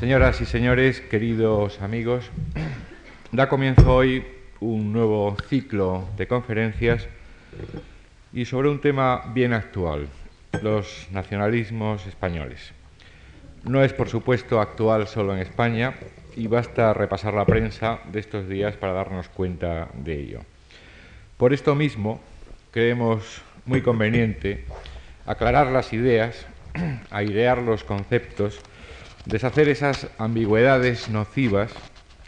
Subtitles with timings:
[0.00, 2.30] Señoras y señores, queridos amigos,
[3.32, 4.24] da comienzo hoy
[4.58, 7.06] un nuevo ciclo de conferencias
[8.32, 10.08] y sobre un tema bien actual,
[10.62, 12.72] los nacionalismos españoles.
[13.64, 15.92] No es, por supuesto, actual solo en España
[16.34, 20.40] y basta repasar la prensa de estos días para darnos cuenta de ello.
[21.36, 22.22] Por esto mismo,
[22.70, 24.64] creemos muy conveniente
[25.26, 26.46] aclarar las ideas,
[27.10, 28.62] airear los conceptos,
[29.26, 31.72] deshacer esas ambigüedades nocivas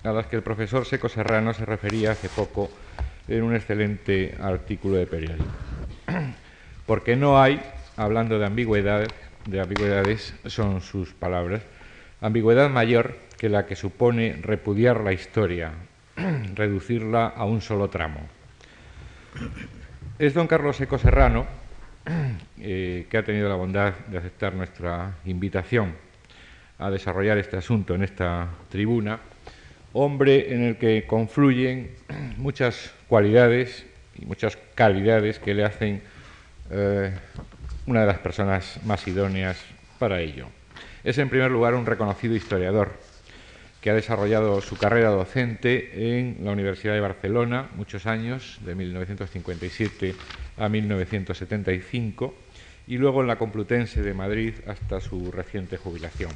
[0.05, 2.71] a las que el profesor Seco Serrano se refería hace poco
[3.29, 5.51] en un excelente artículo de periódico.
[6.87, 7.63] Porque no hay,
[7.97, 9.07] hablando de ambigüedad,
[9.47, 11.63] de ambigüedades, son sus palabras,
[12.21, 15.73] ambigüedad mayor que la que supone repudiar la historia,
[16.55, 18.21] reducirla a un solo tramo.
[20.19, 21.47] Es don Carlos Seco Serrano,
[22.59, 25.95] eh, que ha tenido la bondad de aceptar nuestra invitación
[26.83, 29.21] a desarrollar este asunto en esta tribuna,
[29.93, 31.91] hombre en el que confluyen
[32.37, 33.87] muchas cualidades
[34.19, 36.03] y muchas calidades que le hacen
[36.71, 37.13] eh,
[37.87, 39.59] una de las personas más idóneas
[39.99, 40.47] para ello.
[41.05, 42.93] Es en primer lugar un reconocido historiador
[43.81, 50.15] que ha desarrollado su carrera docente en la Universidad de Barcelona muchos años, de 1957
[50.57, 52.35] a 1975,
[52.87, 56.31] y luego en la Complutense de Madrid hasta su reciente jubilación.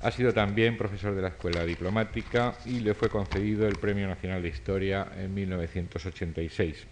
[0.00, 4.40] Ha sido también profesor de la Escuela Diplomática y le fue concedido el Premio Nacional
[4.40, 6.86] de Historia en 1986.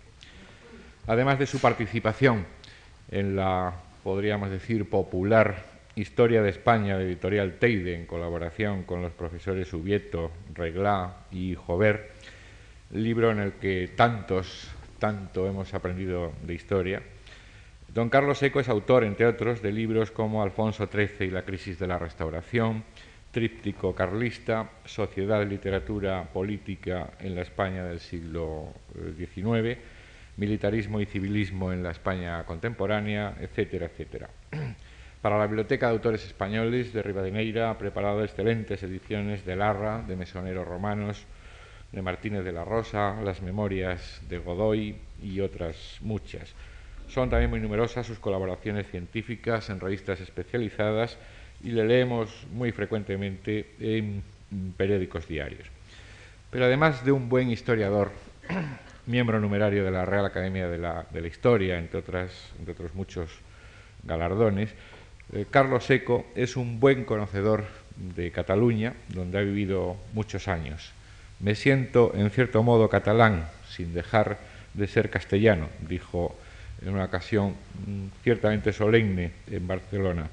[1.06, 2.44] Además de su participación
[3.08, 9.12] en la, podríamos decir, popular Historia de España de Editorial Teide, en colaboración con los
[9.12, 12.10] profesores Ubieto, Reglá y Jover,
[12.90, 17.02] libro en el que tantos, tanto hemos aprendido de historia.
[17.96, 21.78] Don Carlos Seco es autor, entre otros, de libros como Alfonso XIII y la crisis
[21.78, 22.84] de la restauración,
[23.30, 28.74] Tríptico carlista, Sociedad, Literatura, Política en la España del siglo
[29.16, 29.78] XIX, eh,
[30.36, 34.28] Militarismo y Civilismo en la España contemporánea, etcétera, etcétera.
[35.22, 40.16] Para la Biblioteca de Autores Españoles de Rivadeneira ha preparado excelentes ediciones de Larra, de
[40.16, 41.24] Mesoneros Romanos,
[41.92, 46.54] de Martínez de la Rosa, las memorias de Godoy y otras muchas.
[47.08, 51.16] Son también muy numerosas sus colaboraciones científicas en revistas especializadas
[51.62, 54.22] y le leemos muy frecuentemente en
[54.76, 55.66] periódicos diarios.
[56.50, 58.10] Pero además de un buen historiador,
[59.06, 63.30] miembro numerario de la Real Academia de la, Historia, entre, otras, entre otros muchos
[64.04, 64.70] galardones,
[65.32, 67.64] eh, Carlos Seco es un buen conocedor
[67.96, 70.92] de Cataluña, donde ha vivido muchos años.
[71.40, 74.38] Me siento, en cierto modo, catalán, sin dejar
[74.74, 76.36] de ser castellano, dijo
[76.86, 80.28] en una ocasión mm, ciertamente solemne en Barcelona,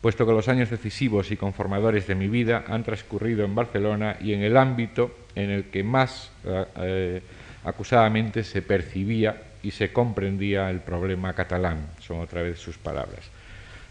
[0.00, 4.32] puesto que los años decisivos y conformadores de mi vida han transcurrido en Barcelona y
[4.32, 7.22] en el ámbito en el que más eh, eh,
[7.64, 13.20] acusadamente se percibía y se comprendía el problema catalán, son otra vez sus palabras.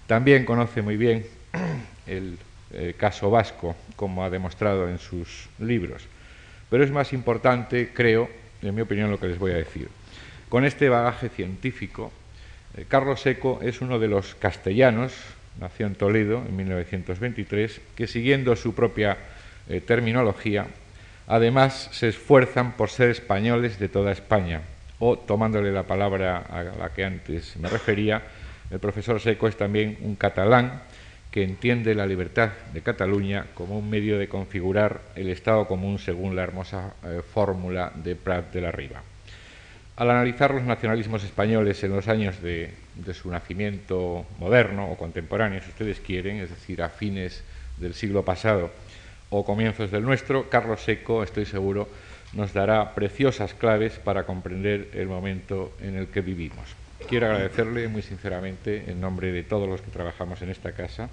[0.08, 1.26] También conoce muy bien
[2.08, 2.40] el
[2.74, 6.04] eh, caso vasco, como ha demostrado en sus libros.
[6.70, 8.30] Pero es más importante, creo,
[8.62, 9.88] en mi opinión, lo que les voy a decir.
[10.50, 12.12] Con este bagaje científico,
[12.76, 15.14] eh, Carlos Seco es uno de los castellanos,
[15.60, 19.16] nació en Toledo en 1923, que siguiendo su propia
[19.70, 20.66] eh, terminología,
[21.28, 24.62] además se esfuerzan por ser españoles de toda España,
[24.98, 28.24] o, tomándole la palabra a la que antes me refería,
[28.72, 30.82] el profesor Seco es también un catalán
[31.30, 36.36] que entiende la libertad de Cataluña como un medio de configurar el Estado común según
[36.36, 39.04] la hermosa eh, fórmula de Prat de la Riva.
[40.00, 42.72] Al analizar los nacionalismos españoles en los años de,
[43.12, 47.44] su nacimiento moderno o contemporáneo, si ustedes quieren, es decir, a fines
[47.76, 48.72] del siglo pasado
[49.30, 51.90] o comienzos del nuestro, Carlos Seco, estoy seguro,
[52.32, 56.64] nos dará preciosas claves para comprender el momento en el que vivimos.
[57.10, 61.10] Quiero agradecerle muy sinceramente, en nombre de todos los que trabajamos en esta casa,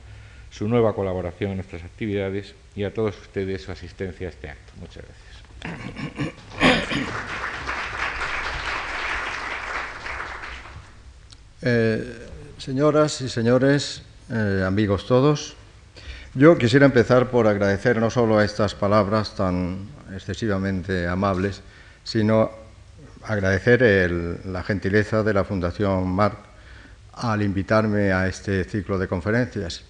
[0.48, 4.72] su nueva colaboración en nuestras actividades y a todos ustedes su asistencia a este acto.
[4.78, 5.26] Muchas gracias.
[11.62, 15.56] Eh, señoras y señores, eh, amigos todos,
[16.34, 21.62] yo quisiera empezar por agradecer no solo estas palabras tan excesivamente amables,
[22.04, 22.50] sino
[23.22, 23.80] agradecer
[24.44, 26.36] la gentileza de la Fundación Marc
[27.14, 29.82] al invitarme a este ciclo de conferencias.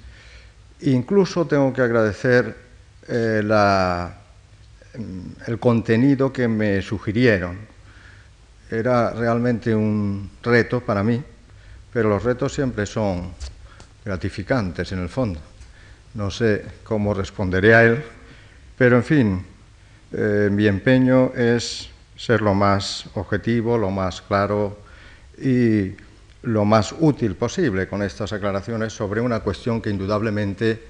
[0.82, 2.56] Incluso tengo que agradecer
[3.08, 3.42] eh,
[5.46, 7.58] el contenido que me sugirieron.
[8.70, 11.22] Era realmente un reto para mí,
[11.96, 13.32] pero los retos siempre son
[14.04, 15.40] gratificantes en el fondo.
[16.12, 18.04] no sé cómo responderé a él,
[18.76, 19.46] pero en fin,
[20.12, 24.76] eh, mi empeño es ser lo más objetivo, lo más claro
[25.38, 25.92] y
[26.42, 30.82] lo más útil posible con estas aclaraciones sobre una cuestión que indudablemente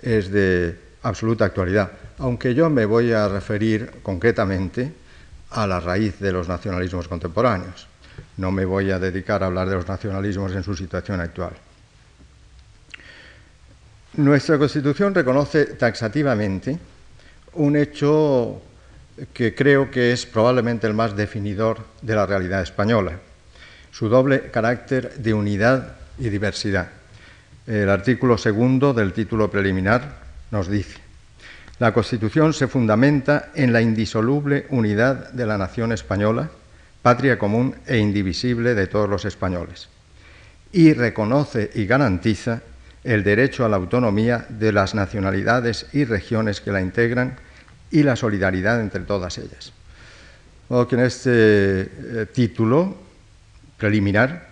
[0.00, 4.94] es de absoluta actualidad, aunque yo me voy a referir concretamente
[5.50, 7.86] a la raíz de los nacionalismos contemporáneos.
[8.36, 11.52] No me voy a dedicar a hablar de los nacionalismos en su situación actual.
[14.14, 16.78] Nuestra Constitución reconoce taxativamente
[17.54, 18.62] un hecho
[19.32, 23.18] que creo que es probablemente el más definidor de la realidad española,
[23.92, 26.88] su doble carácter de unidad y diversidad.
[27.66, 30.18] El artículo segundo del título preliminar
[30.50, 30.98] nos dice,
[31.78, 36.50] la Constitución se fundamenta en la indisoluble unidad de la nación española,
[37.04, 39.92] patria común e indivisible de todos los españoles,
[40.72, 42.62] y reconoce y garantiza
[43.04, 47.36] el derecho a la autonomía de las nacionalidades y regiones que la integran
[47.90, 49.74] y la solidaridad entre todas ellas.
[50.88, 52.96] que en este eh, título
[53.76, 54.48] preliminar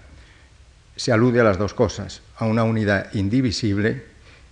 [0.94, 4.04] se alude a las dos cosas, a una unidad indivisible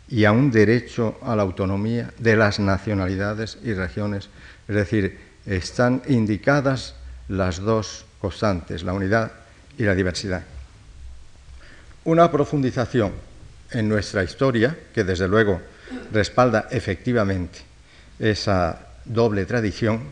[0.08, 4.30] y a un derecho a la autonomía de las nacionalidades y regiones.
[4.66, 6.94] Es decir, están indicadas
[7.30, 9.30] las dos constantes, la unidad
[9.78, 10.42] y la diversidad.
[12.04, 13.12] Una profundización
[13.70, 15.60] en nuestra historia, que desde luego
[16.12, 17.60] respalda efectivamente
[18.18, 20.02] esa doble tradición,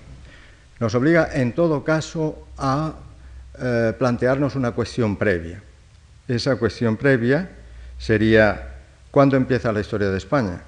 [0.78, 2.94] nos obliga en todo caso a
[3.58, 5.60] eh, plantearnos una cuestión previa.
[6.28, 7.50] Esa cuestión previa
[7.98, 8.76] sería
[9.10, 10.62] ¿cuándo empieza la historia de España?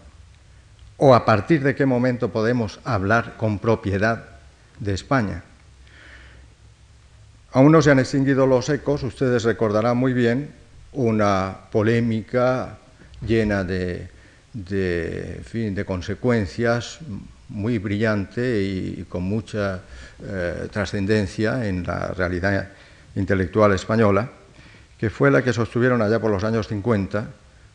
[0.96, 4.24] ¿O a partir de qué momento podemos hablar con propiedad
[4.80, 5.44] de España?
[7.52, 10.50] Aún no se han extinguido los ecos, ustedes recordarán muy bien
[10.92, 12.78] una polémica
[13.26, 14.08] llena de,
[15.86, 17.00] consecuencias
[17.48, 19.80] muy brillante y con mucha
[20.22, 22.68] eh, trascendencia en la realidad
[23.16, 24.30] intelectual española,
[24.96, 27.26] que fue la que sostuvieron allá por los años 50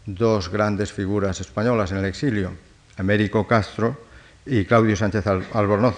[0.05, 2.51] dos grandes figuras españolas en el exilio,
[2.97, 3.97] Américo Castro
[4.45, 5.95] y Claudio Sánchez Albornoz,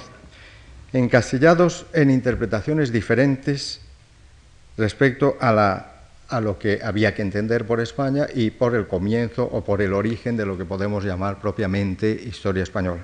[0.93, 3.81] encasillados en interpretaciones diferentes
[4.77, 5.97] respecto a la
[6.29, 9.93] a lo que había que entender por España y por el comienzo o por el
[9.93, 13.03] origen de lo que podemos llamar propiamente historia española.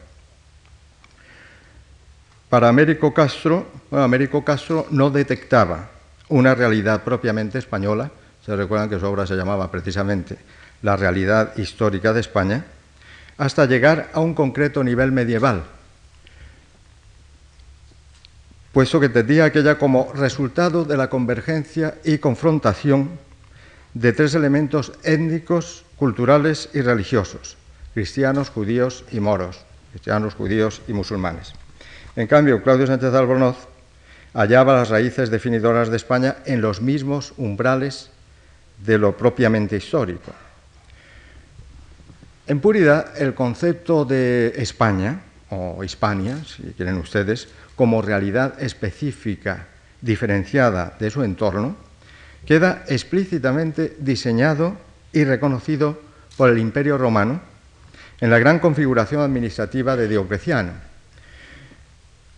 [2.50, 5.89] Para Américo Castro, Américo Castro no detectaba
[6.29, 8.12] una realidad propiamente española,
[8.45, 10.38] se recuerdan que su obra se llamaba precisamente
[10.81, 12.65] La realidad histórica de España,
[13.38, 15.63] hasta llegar a un concreto nivel medieval,
[18.73, 23.11] puesto que entendía aquella como resultado de la convergencia y confrontación
[23.93, 27.55] de tres elementos étnicos, culturales y religiosos,
[27.93, 31.53] cristianos, judíos y moros, cristianos, judíos y musulmanes.
[32.15, 33.57] En cambio, Claudio Sánchez Albornoz
[34.33, 38.09] hallaba las raíces definidoras de España en los mismos umbrales
[38.83, 40.33] de lo propiamente histórico.
[42.47, 49.67] En puridad, el concepto de España, o Hispania, si quieren ustedes, como realidad específica
[50.01, 51.75] diferenciada de su entorno,
[52.45, 54.75] queda explícitamente diseñado
[55.11, 56.01] y reconocido
[56.37, 57.41] por el Imperio Romano
[58.19, 60.73] en la gran configuración administrativa de Diocleciano.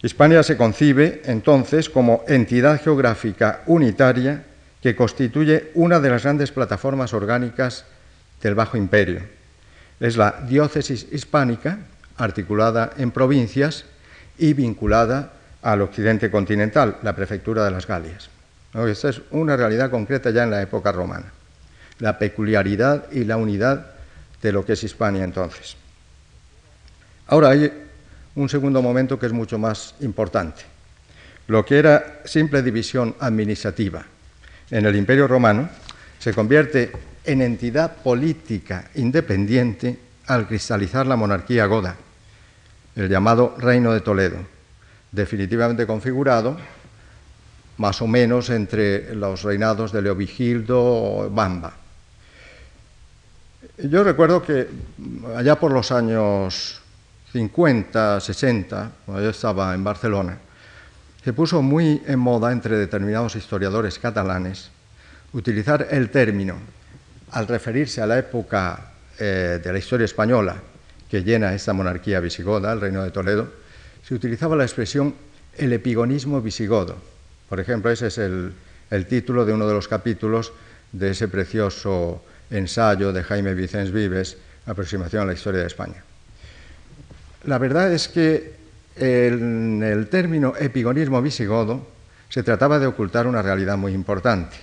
[0.01, 4.43] Hispania se concibe entonces como entidad geográfica unitaria
[4.81, 7.85] que constituye una de las grandes plataformas orgánicas
[8.41, 9.21] del Bajo Imperio.
[9.99, 11.79] Es la diócesis hispánica,
[12.17, 13.85] articulada en provincias
[14.37, 18.29] y vinculada al occidente continental, la prefectura de las Galias.
[18.73, 21.31] Esta es una realidad concreta ya en la época romana,
[21.99, 23.87] la peculiaridad y la unidad
[24.41, 25.77] de lo que es Hispania entonces.
[27.27, 27.71] Ahora hay
[28.35, 30.63] un segundo momento que es mucho más importante.
[31.47, 34.05] Lo que era simple división administrativa
[34.69, 35.69] en el Imperio Romano
[36.19, 36.91] se convierte
[37.23, 41.95] en entidad política independiente al cristalizar la monarquía goda
[42.95, 44.37] el llamado Reino de Toledo,
[45.11, 46.57] definitivamente configurado
[47.77, 51.73] más o menos entre los reinados de Leovigildo o Bamba.
[53.77, 54.69] Yo recuerdo que
[55.35, 56.79] allá por los años
[57.33, 60.37] 50, 60, cuando yo estaba en Barcelona,
[61.23, 64.69] se puso muy en moda entre determinados historiadores catalanes
[65.33, 66.55] utilizar el término,
[67.31, 70.55] al referirse a la época eh, de la historia española,
[71.15, 73.47] que llena esta monarquía visigoda, el reino de Toledo,
[74.05, 75.15] se utilizaba la expresión
[75.55, 76.97] el epigonismo visigodo.
[77.47, 78.51] Por ejemplo, ese es el,
[79.07, 80.51] título de uno de los capítulos
[80.91, 86.03] de ese precioso ensayo de Jaime Vicens Vives, aproximación a la historia de España.
[87.45, 88.51] La verdad es que
[88.97, 91.87] en el término epigonismo visigodo
[92.27, 94.57] se trataba de ocultar una realidad muy importante,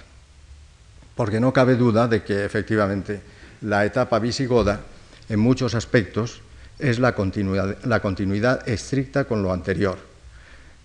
[1.17, 3.23] porque no cabe duda de que efectivamente
[3.63, 4.92] la etapa visigoda,
[5.33, 6.43] en muchos aspectos,
[6.79, 9.97] es la continuidad, estricta con lo anterior.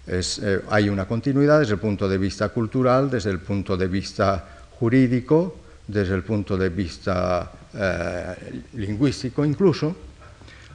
[0.08, 4.48] Eh, hay una continuidad desde el punto de vista cultural, desde el punto de vista
[4.80, 9.94] jurídico, desde el punto de vista eh, lingüístico incluso.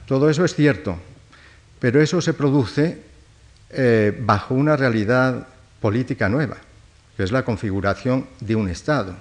[0.05, 0.95] Todo eso es cierto,
[1.79, 3.01] pero eso se produce
[3.71, 5.47] eh, bajo una realidad
[5.81, 6.57] política nueva,
[7.17, 9.15] que es la configuración de un Estado.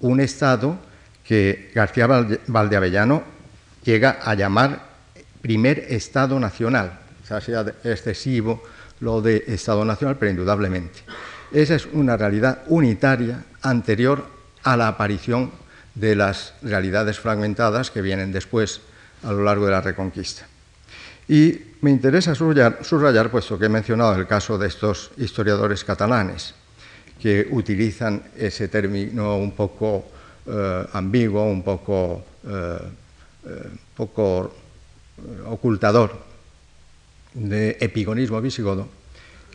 [0.00, 0.78] Un Estado
[1.24, 2.06] que García
[2.46, 3.33] Valdeavellano
[3.84, 4.82] llega a llamar
[5.42, 6.98] primer Estado nacional.
[7.22, 8.62] O sea, excesivo
[9.00, 11.00] lo de Estado nacional, pero indudablemente.
[11.52, 14.26] Esa es una realidad unitaria anterior
[14.62, 15.52] a la aparición
[15.94, 18.80] de las realidades fragmentadas que vienen después
[19.22, 20.46] a lo largo de la Reconquista.
[21.28, 26.54] Y me interesa subrayar, puesto que he mencionado el caso de estos historiadores catalanes,
[27.20, 30.04] que utilizan ese término un poco
[30.46, 32.78] eh, ambiguo, un poco, eh,
[33.96, 34.54] poco
[35.46, 36.16] ocultador
[37.34, 38.88] de epigonismo visigodo,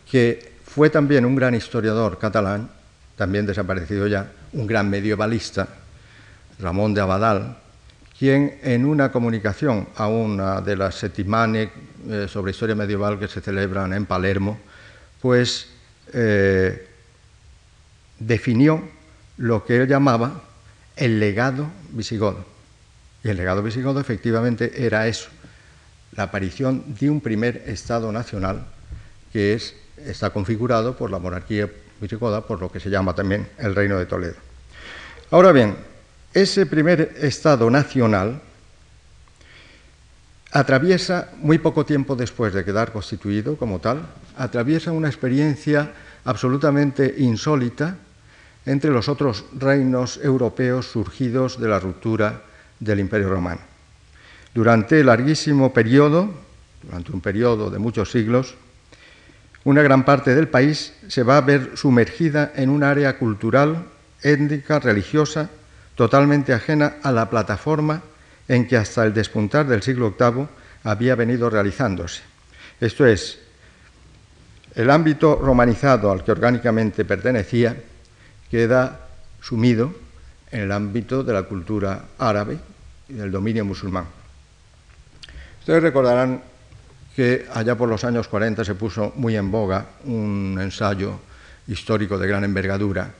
[0.09, 2.69] que fue también un gran historiador catalán,
[3.15, 5.67] también desaparecido ya, un gran medievalista,
[6.59, 7.57] Ramón de Abadal,
[8.17, 11.71] quien en una comunicación a una de las settimane
[12.09, 14.59] eh, sobre historia medieval que se celebran en Palermo,
[15.21, 15.69] pues
[16.13, 16.87] eh,
[18.19, 18.83] definió
[19.37, 20.43] lo que él llamaba
[20.97, 22.58] el legado visigodo.
[23.23, 25.29] Y el legado visigodo efectivamente era eso,
[26.15, 28.65] la aparición de un primer Estado nacional
[29.31, 31.69] que es, está configurado por la monarquía
[32.01, 34.35] visigoda, por lo que se llama también el Reino de Toledo.
[35.31, 35.75] Ahora bien,
[36.33, 38.41] ese primer Estado nacional
[40.51, 44.01] atraviesa, muy poco tiempo después de quedar constituido como tal,
[44.37, 45.91] atraviesa una experiencia
[46.25, 47.97] absolutamente insólita
[48.65, 52.48] entre los otros reinos europeos surgidos de la ruptura
[52.79, 53.61] del Imperio Romano.
[54.53, 56.33] Durante larguísimo periodo,
[56.81, 58.55] durante un periodo de muchos siglos,
[59.63, 63.85] una gran parte del país se va a ver sumergida en un área cultural,
[64.21, 65.49] étnica, religiosa,
[65.95, 68.01] totalmente ajena a la plataforma
[68.47, 70.47] en que hasta el despuntar del siglo VIII
[70.83, 72.21] había venido realizándose.
[72.79, 73.37] Esto es,
[74.75, 77.75] el ámbito romanizado al que orgánicamente pertenecía
[78.49, 79.07] queda
[79.41, 79.93] sumido
[80.51, 82.57] en el ámbito de la cultura árabe
[83.09, 84.05] y del dominio musulmán.
[85.59, 86.41] Ustedes recordarán
[87.15, 91.19] que allá por los años 40 se puso muy en boga un ensayo
[91.67, 93.11] histórico de gran envergadura,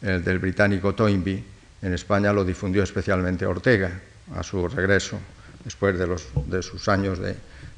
[0.00, 1.44] el del británico Toynbee,
[1.82, 4.00] en España lo difundió especialmente Ortega
[4.34, 5.18] a su regreso,
[5.64, 7.18] después de, sus años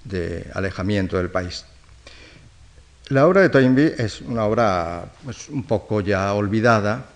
[0.05, 1.65] de, alejamiento del país.
[3.09, 7.07] La obra de Toynbee es una obra pues, un poco ya olvidada,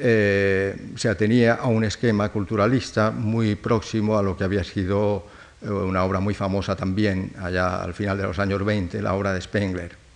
[0.00, 5.26] eh, se atenía a un esquema culturalista muy próximo a lo que había sido
[5.60, 9.32] eh, una obra muy famosa también allá al final de los años 20, la obra
[9.32, 10.08] de Spengler.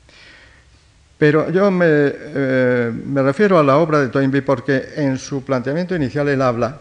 [1.19, 6.29] Pero yo eh, me, refiero a la obra de Toynbee porque en su planteamiento inicial
[6.29, 6.81] él habla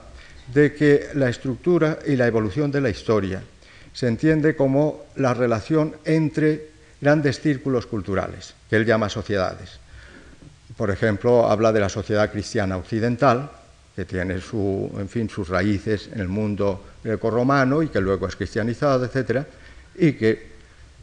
[0.54, 3.42] de que la estructura y la evolución de la historia
[3.94, 9.81] se entiende como la relación entre grandes círculos culturales, que él llama sociedades.
[10.82, 13.52] Por ejemplo, habla de la sociedad cristiana occidental,
[13.96, 18.36] que tiene su, en fin, sus raíces en el mundo greco-romano y que luego es
[18.36, 19.46] cristianizado, etc.,
[19.94, 20.48] y que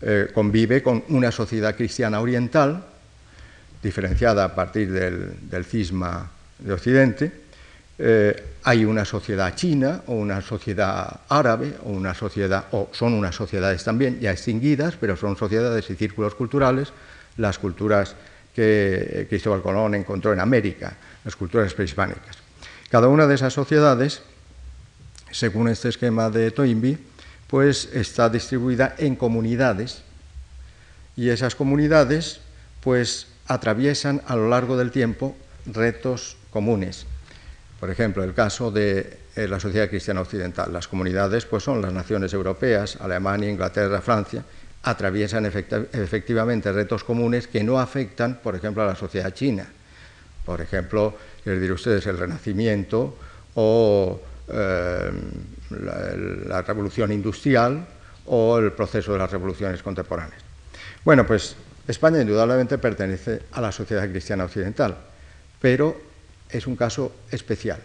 [0.02, 2.82] eh, convive con una sociedad cristiana oriental,
[3.80, 7.32] diferenciada a partir del, cisma de Occidente,
[8.00, 13.36] eh, hay una sociedad china o una sociedad árabe o una sociedad, o son unas
[13.36, 16.88] sociedades también ya extinguidas, pero son sociedades y círculos culturales,
[17.36, 18.16] las culturas
[18.58, 22.38] que Cristóbal Colón encontró en América, las culturas prehispánicas.
[22.90, 24.22] Cada una de esas sociedades,
[25.30, 26.98] según este esquema de Toynbee,
[27.46, 30.02] pues está distribuida en comunidades
[31.14, 32.40] y esas comunidades
[32.80, 37.06] pues atraviesan a lo largo del tiempo retos comunes.
[37.78, 40.72] Por ejemplo, el caso de eh, la sociedad cristiana occidental.
[40.72, 44.42] Las comunidades pues, son las naciones europeas, Alemania, Inglaterra, Francia,
[44.82, 49.66] atraviesan efectivamente retos comunes que no afectan, por ejemplo, a la sociedad china.
[50.44, 53.16] Por ejemplo, les diré ustedes el Renacimiento
[53.54, 55.10] o eh,
[55.70, 57.86] la revolución industrial
[58.26, 60.40] o el proceso de las revoluciones contemporáneas.
[61.04, 61.56] Bueno, pues
[61.86, 64.96] España indudablemente pertenece a la sociedad cristiana occidental,
[65.60, 66.00] pero
[66.50, 67.78] es un caso especial,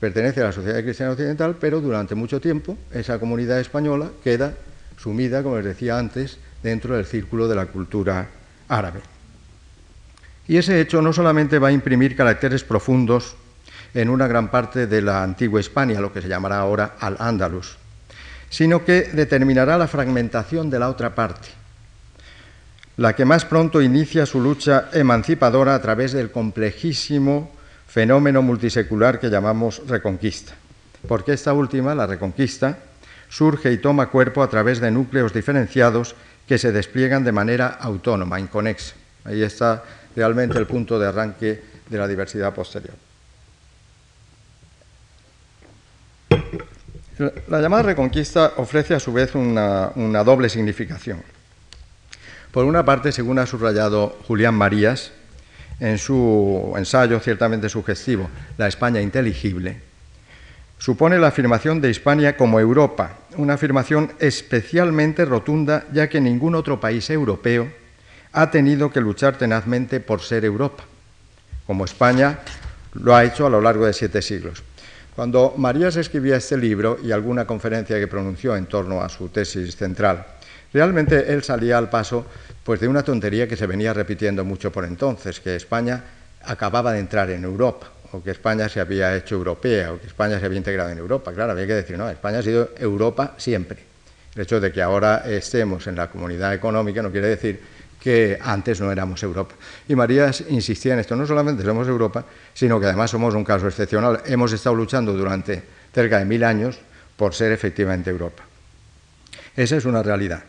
[0.00, 4.54] pertenece a la Sociedad Cristiana Occidental, pero durante mucho tiempo esa comunidad española queda
[4.96, 8.28] sumida, como les decía antes, dentro del círculo de la cultura
[8.68, 9.00] árabe.
[10.48, 13.36] Y ese hecho no solamente va a imprimir caracteres profundos
[13.94, 17.76] en una gran parte de la antigua España, lo que se llamará ahora Al-Ándalus,
[18.48, 21.48] sino que determinará la fragmentación de la otra parte,
[22.96, 27.50] la que más pronto inicia su lucha emancipadora a través del complejísimo
[27.86, 30.54] fenómeno multisecular que llamamos reconquista,
[31.06, 32.78] porque esta última, la reconquista,
[33.32, 36.14] surge y toma cuerpo a través de núcleos diferenciados
[36.46, 38.94] que se despliegan de manera autónoma, inconexa.
[39.24, 39.84] Ahí está
[40.14, 42.94] realmente el punto de arranque de la diversidad posterior.
[47.48, 51.22] La llamada reconquista ofrece a su vez una, una, doble significación.
[52.50, 55.12] Por una parte, según ha subrayado Julián Marías,
[55.80, 59.91] en su ensayo ciertamente sugestivo, La España inteligible,
[60.82, 66.80] supone la afirmación de Hispania como Europa, una afirmación especialmente rotunda ya que ningún otro
[66.80, 67.70] país europeo
[68.32, 70.82] ha tenido que luchar tenazmente por ser Europa,
[71.68, 72.40] como España
[72.94, 74.64] lo ha hecho a lo largo de siete siglos.
[75.14, 79.76] Cuando Marías escribía este libro y alguna conferencia que pronunció en torno a su tesis
[79.76, 80.26] central,
[80.72, 82.26] realmente él salía al paso
[82.64, 86.02] pues de una tontería que se venía repitiendo mucho por entonces, que España
[86.42, 90.38] acababa de entrar en Europa, o que España se había hecho europea, o que España
[90.38, 91.32] se había integrado en Europa.
[91.32, 93.78] Claro, había que decir, no, España ha sido Europa siempre.
[94.34, 97.60] El hecho de que ahora estemos en la comunidad económica no quiere decir
[98.00, 99.54] que antes no éramos Europa.
[99.88, 103.68] Y Marías insistía en esto, no solamente somos Europa, sino que además somos un caso
[103.68, 104.22] excepcional.
[104.26, 105.62] Hemos estado luchando durante
[105.94, 106.78] cerca de mil años
[107.16, 108.42] por ser efectivamente Europa.
[109.54, 110.42] Esa es una realidad.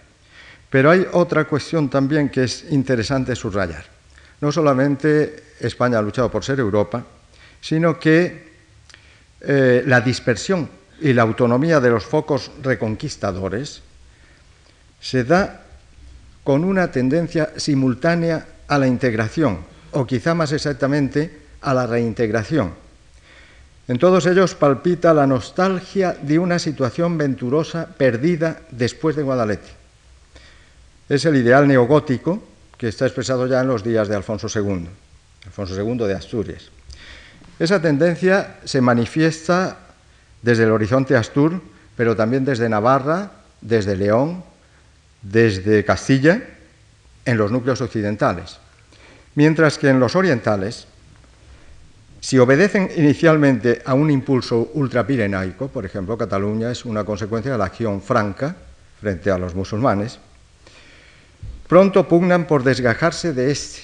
[0.69, 3.85] Pero hay otra cuestión también que es interesante subrayar.
[4.41, 7.05] No solamente España ha luchado por ser Europa,
[7.63, 8.51] sino que
[9.39, 10.67] eh, la dispersión
[10.99, 13.81] y la autonomía de los focos reconquistadores
[14.99, 15.63] se da
[16.43, 19.59] con una tendencia simultánea a la integración,
[19.91, 22.73] o quizá más exactamente a la reintegración.
[23.87, 29.83] En todos ellos palpita la nostalgia de una situación venturosa perdida después de Guadalete
[31.09, 32.41] es el ideal neogótico
[32.77, 34.87] que está expresado ya en los días de Alfonso II,
[35.45, 36.71] Alfonso II de Asturias.
[37.59, 39.77] Esa tendencia se manifiesta
[40.41, 41.61] desde el horizonte Astur,
[41.95, 44.43] pero también desde Navarra, desde León,
[45.21, 46.41] desde Castilla,
[47.25, 48.57] en los núcleos occidentales.
[49.35, 50.87] Mientras que en los orientales,
[52.19, 57.65] si obedecen inicialmente a un impulso ultrapirenaico, por ejemplo, Cataluña es una consecuencia de la
[57.65, 58.55] acción franca
[58.99, 60.19] frente a los musulmanes,
[61.67, 63.81] pronto pugnan por desgajarse de éste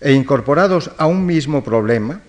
[0.00, 2.20] e incorporados a un mismo problema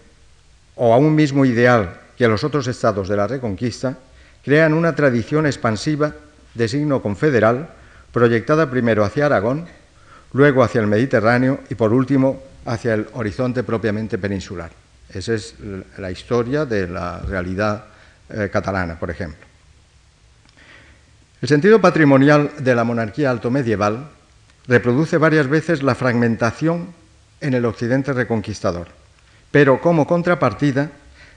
[0.81, 3.97] o a un mismo ideal que los otros estados de la Reconquista,
[4.43, 6.13] crean una tradición expansiva
[6.53, 7.69] de signo confederal
[8.13, 9.67] proyectada primero hacia Aragón,
[10.31, 14.71] luego hacia el Mediterráneo y por último hacia el horizonte propiamente peninsular.
[15.13, 15.55] Esa es
[15.97, 17.85] la historia de la realidad
[18.29, 19.45] eh, catalana, por ejemplo.
[21.41, 24.07] El sentido patrimonial de la monarquía alto medieval
[24.67, 26.93] reproduce varias veces la fragmentación
[27.41, 28.87] en el occidente reconquistador,
[29.51, 30.89] pero como contrapartida,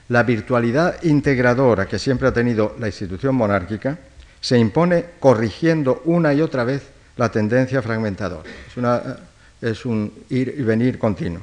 [0.09, 3.97] la virtualidad integradora que siempre ha tenido la institución monárquica
[4.39, 6.83] se impone corrigiendo una y otra vez
[7.15, 8.49] la tendencia fragmentadora.
[9.61, 11.41] Es, es un ir y venir continuo.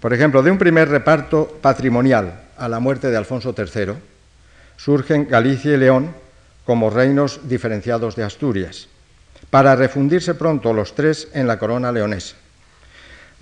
[0.00, 3.94] Por ejemplo, de un primer reparto patrimonial a la muerte de Alfonso III,
[4.76, 6.14] surgen Galicia y León
[6.64, 8.88] como reinos diferenciados de Asturias,
[9.50, 12.36] para refundirse pronto los tres en la corona leonesa.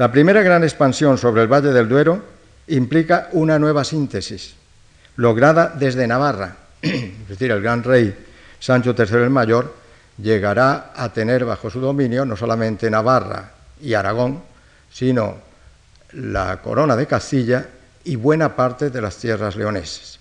[0.03, 2.21] La primera gran expansión sobre el Valle del Duero
[2.67, 4.57] implica una nueva síntesis,
[5.15, 8.13] lograda desde Navarra, es decir, el gran rey
[8.59, 9.73] Sancho III el Mayor
[10.19, 14.43] llegará a tener bajo su dominio no solamente Navarra y Aragón,
[14.91, 15.37] sino
[16.15, 17.65] la corona de Castilla
[18.03, 20.19] y buena parte de las tierras leonesas.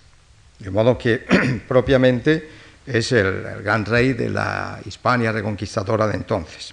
[0.60, 1.26] De modo que
[1.66, 2.48] propiamente
[2.86, 6.72] es el, gran rey de la Hispania reconquistadora de entonces.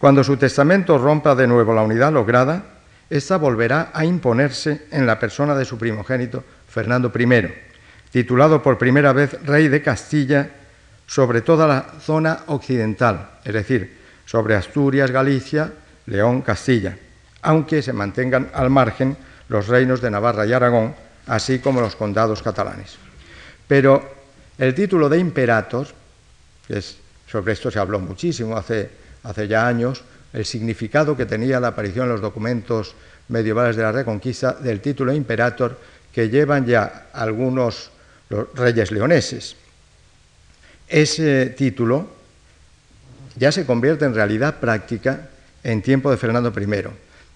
[0.00, 2.64] Cuando su testamento rompa de nuevo la unidad lograda,
[3.10, 7.52] esta volverá a imponerse en la persona de su primogénito, Fernando I,
[8.10, 10.48] titulado por primera vez rey de Castilla
[11.06, 15.70] sobre toda la zona occidental, es decir, sobre Asturias, Galicia,
[16.06, 16.96] León, Castilla,
[17.42, 19.14] aunque se mantengan al margen
[19.48, 20.94] los reinos de Navarra y Aragón,
[21.26, 22.96] así como los condados catalanes.
[23.68, 24.14] Pero
[24.56, 25.88] el título de imperator,
[26.66, 26.82] que
[27.26, 30.02] sobre esto se habló muchísimo hace, hace ya años,
[30.32, 32.94] el significado que tenía la aparición en los documentos
[33.28, 35.78] medievales de la Reconquista del título imperator,
[36.12, 37.90] que llevan ya algunos
[38.54, 39.56] reyes leoneses.
[40.88, 42.08] Ese título
[43.36, 45.28] ya se convierte en realidad práctica
[45.62, 46.84] en tiempo de Fernando I.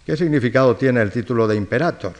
[0.05, 2.12] ¿Qué significado tiene el título de imperator?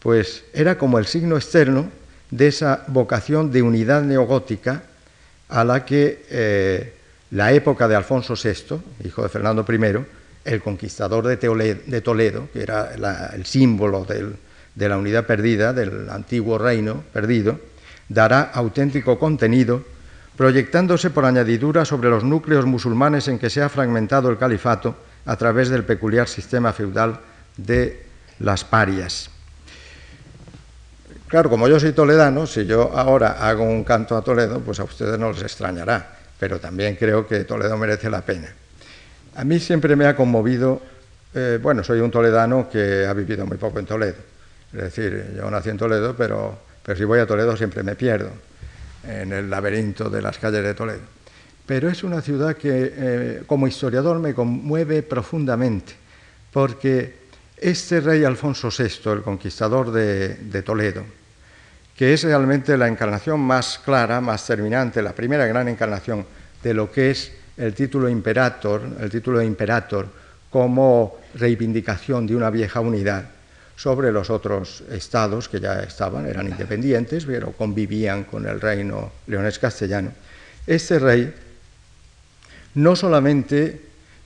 [0.00, 1.90] Pues era como el signo externo
[2.30, 4.82] de esa vocación de unidad neogótica
[5.48, 6.93] a la que eh,
[7.34, 10.06] la época de Alfonso VI, hijo de Fernando I,
[10.44, 12.94] el conquistador de Toledo, que era
[13.34, 14.06] el símbolo
[14.74, 17.58] de la unidad perdida, del antiguo reino perdido,
[18.08, 19.82] dará auténtico contenido,
[20.36, 24.94] proyectándose por añadidura sobre los núcleos musulmanes en que se ha fragmentado el califato
[25.26, 27.18] a través del peculiar sistema feudal
[27.56, 28.06] de
[28.38, 29.28] las parias.
[31.26, 34.84] Claro, como yo soy toledano, si yo ahora hago un canto a Toledo, pues a
[34.84, 38.52] ustedes no les extrañará, pero también creo que Toledo merece la pena.
[39.36, 40.82] A mí siempre me ha conmovido,
[41.32, 44.18] eh, bueno, soy un toledano que ha vivido muy poco en Toledo,
[44.70, 48.28] es decir, yo nací en Toledo, pero, pero si voy a Toledo siempre me pierdo
[49.08, 51.00] en el laberinto de las calles de Toledo.
[51.64, 55.94] Pero es una ciudad que eh, como historiador me conmueve profundamente,
[56.52, 57.14] porque
[57.56, 61.04] este rey Alfonso VI, el conquistador de, Toledo,
[61.96, 66.26] que es realmente la encarnación más clara, más terminante, la primera gran encarnación
[66.62, 70.08] de lo que es el título imperator, el título de imperator
[70.50, 73.24] como reivindicación de una vieja unidad
[73.76, 79.58] sobre los otros estados que ya estaban, eran independientes, pero convivían con el reino leonés
[79.58, 80.12] castellano.
[80.66, 81.32] Este rey
[82.74, 83.80] no solamente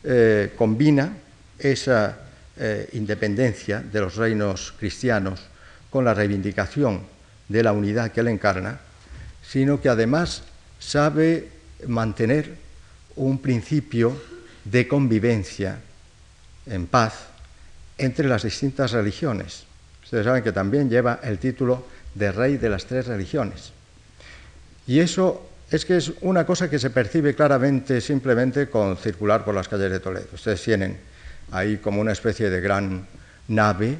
[0.05, 1.13] eh, combina
[1.59, 2.19] esa
[2.57, 5.41] eh, independencia de los reinos cristianos
[5.91, 7.18] con la reivindicación
[7.49, 8.81] de la unidad que él encarna,
[9.43, 10.43] sino que además
[10.79, 11.49] sabe
[11.87, 12.55] mantener
[13.17, 14.17] un principio
[14.65, 15.79] de convivencia
[16.67, 17.15] en paz
[17.97, 19.65] entre las distintas religiones.
[20.05, 23.73] Ustedes saben que también lleva el título de rey de las tres religiones.
[24.87, 29.55] Y eso es que es una cosa que se percibe claramente simplemente con circular por
[29.55, 30.29] las calles de Toledo.
[30.33, 30.97] Ustedes tienen
[31.53, 33.07] ahí como una especie de gran
[33.49, 33.99] nave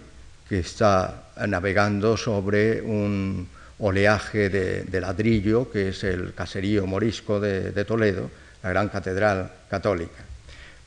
[0.49, 3.49] que está navegando sobre un
[3.79, 8.31] oleaje de, ladrillo, que es el caserío morisco de, de, Toledo,
[8.63, 10.25] la gran catedral católica.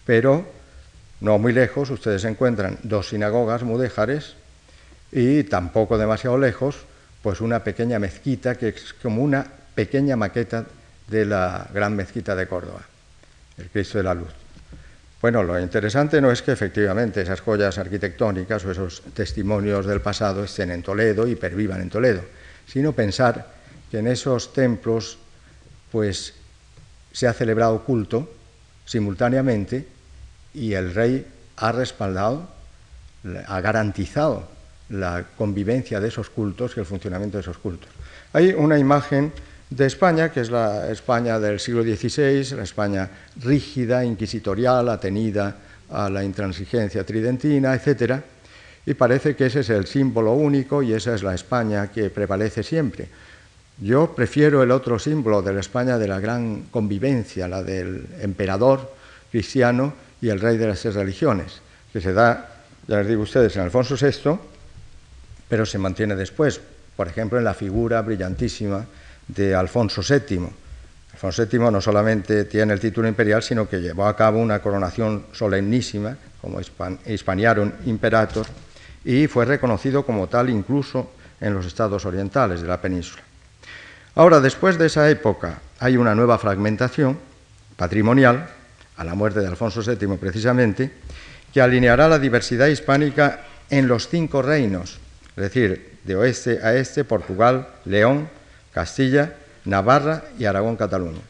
[0.06, 0.46] Pero
[1.22, 4.36] no muy lejos ustedes encuentran dos sinagogas mudéjares
[5.12, 6.78] y tampoco demasiado lejos,
[7.22, 10.66] pues una pequeña mezquita que es como una pequeña maqueta
[11.08, 12.82] de la gran mezquita de Córdoba,
[13.58, 14.41] el Cristo de la Luz.
[15.22, 20.44] Bueno, lo interesante no es que efectivamente esas joyas arquitectónicas o esos testimonios del pasado
[20.44, 22.24] estén en Toledo y pervivan en Toledo,
[22.66, 23.54] sino pensar
[23.92, 25.20] que en esos templos
[25.92, 26.34] pues
[27.12, 28.34] se ha celebrado culto
[28.86, 29.88] simultáneamente
[30.56, 32.50] y el rey ha respaldado,
[33.48, 34.48] ha garantizado
[34.90, 37.90] la convivencia de esos cultos y el funcionamiento de esos cultos.
[38.34, 39.32] Hay una imagen
[39.72, 43.10] de España, que es la España del siglo XVI, la España
[43.42, 45.56] rígida, inquisitorial, atenida
[45.90, 48.20] a la intransigencia tridentina, etc.
[48.86, 52.64] Y parece que ese es el símbolo único y esa es la España que prevalece
[52.64, 53.08] siempre.
[53.80, 58.94] Yo prefiero el otro símbolo de la España de la gran convivencia, la del emperador
[59.32, 61.62] cristiano y el rey de las tres religiones,
[61.94, 64.38] que se da, ya les digo ustedes, en Alfonso VI,
[65.48, 66.60] pero se mantiene después,
[66.98, 68.86] por ejemplo, en la figura brillantísima
[69.28, 70.48] de Alfonso VII.
[71.14, 75.26] Alfonso VII no solamente tiene el título imperial, sino que llevó a cabo una coronación
[75.32, 76.60] solemnísima, como
[77.06, 78.46] Hispaniarum Imperator,
[79.06, 83.24] y fue reconocido como tal incluso en los estados orientales de la península.
[84.16, 87.18] Ahora, después de esa época, hay una nueva fragmentación
[87.78, 88.48] patrimonial,
[88.98, 90.92] a la muerte de Alfonso VII precisamente,
[91.54, 95.00] que alineará la diversidad hispánica en los cinco reinos,
[95.36, 98.30] es decir, de oeste a este, Portugal, León,
[98.74, 99.34] Castilla,
[99.66, 101.22] Navarra y Aragón-Cataluña.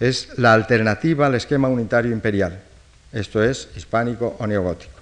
[0.00, 2.60] Es la alternativa al esquema unitario imperial,
[3.12, 4.98] esto es, hispánico o neogótico.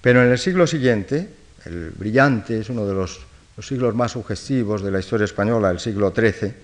[0.00, 1.28] Pero en el siglo siguiente,
[1.66, 3.20] el brillante, es uno de los,
[3.60, 6.54] siglos más sugestivos de la historia española, el siglo XIII,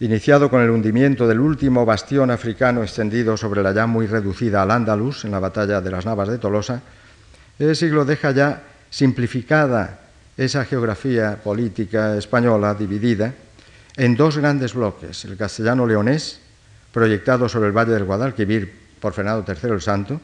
[0.00, 5.24] iniciado con el hundimiento del último bastión africano extendido sobre la ya muy reducida Al-Ándalus
[5.24, 6.82] en la batalla de las Navas de Tolosa,
[7.58, 10.09] ese siglo deja ya simplificada
[10.40, 13.34] esa geografía política española dividida
[13.96, 16.40] en dos grandes bloques, el castellano-leonés,
[16.92, 20.20] proyectado sobre el Valle del Guadalquivir por Fernando III el Santo,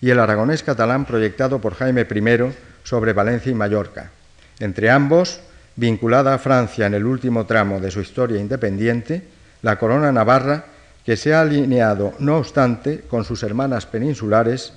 [0.00, 2.52] y el aragonés-catalán, proyectado por Jaime I
[2.82, 4.10] sobre Valencia y Mallorca.
[4.58, 5.40] Entre ambos,
[5.76, 9.22] vinculada a Francia en el último tramo de su historia independiente,
[9.62, 10.64] la corona navarra,
[11.06, 14.72] que se ha alineado, no obstante, con sus hermanas peninsulares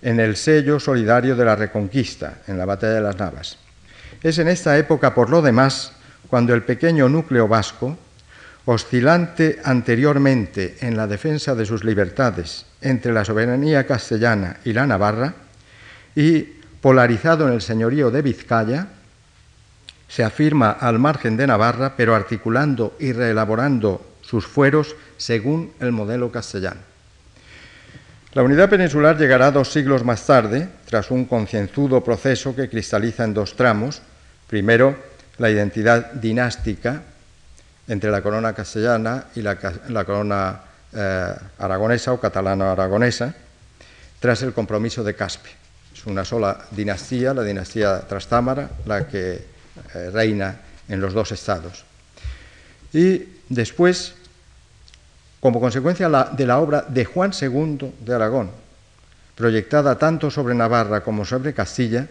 [0.00, 3.58] en el sello solidario de la Reconquista, en la Batalla de las Navas.
[4.22, 5.92] Es en esta época, por lo demás,
[6.28, 7.98] cuando el pequeño núcleo vasco,
[8.64, 15.34] oscilante anteriormente en la defensa de sus libertades entre la soberanía castellana y la navarra,
[16.14, 16.42] y
[16.80, 18.86] polarizado en el señorío de Vizcaya,
[20.08, 26.30] se afirma al margen de Navarra, pero articulando y reelaborando sus fueros según el modelo
[26.30, 26.80] castellano.
[28.34, 33.34] La unidad peninsular llegará dos siglos más tarde, tras un concienzudo proceso que cristaliza en
[33.34, 34.02] dos tramos.
[34.52, 34.94] Primero,
[35.38, 37.00] la identidad dinástica
[37.88, 39.56] entre la corona castellana y la,
[40.04, 40.60] corona
[40.92, 43.32] eh, aragonesa o catalano-aragonesa,
[44.20, 45.48] tras el compromiso de Caspe.
[45.94, 49.40] Es una sola dinastía, la dinastía Trastámara, la que
[49.94, 51.86] eh, reina en los dos estados.
[52.92, 54.16] Y después,
[55.40, 58.50] como consecuencia de la obra de Juan II de Aragón,
[59.34, 62.06] proyectada tanto sobre Navarra como sobre Castilla,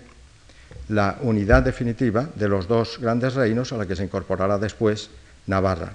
[0.91, 5.09] la unidad definitiva de los dos grandes reinos a la que se incorporará después
[5.47, 5.93] Navarra.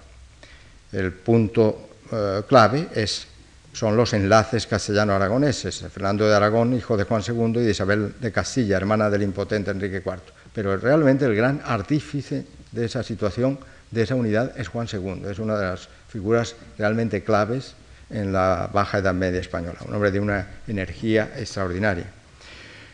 [0.93, 3.27] El punto eh, clave es,
[3.73, 8.33] son los enlaces castellano-aragoneses, Fernando de Aragón, hijo de Juan II, y de Isabel de
[8.33, 10.21] Castilla, hermana del impotente Enrique IV.
[10.55, 13.59] Pero realmente el gran artífice de esa situación,
[13.91, 15.25] de esa unidad, es Juan II.
[15.31, 17.75] Es una de las figuras realmente claves
[18.09, 22.07] en la Baja Edad Media española, un hombre de una energía extraordinaria.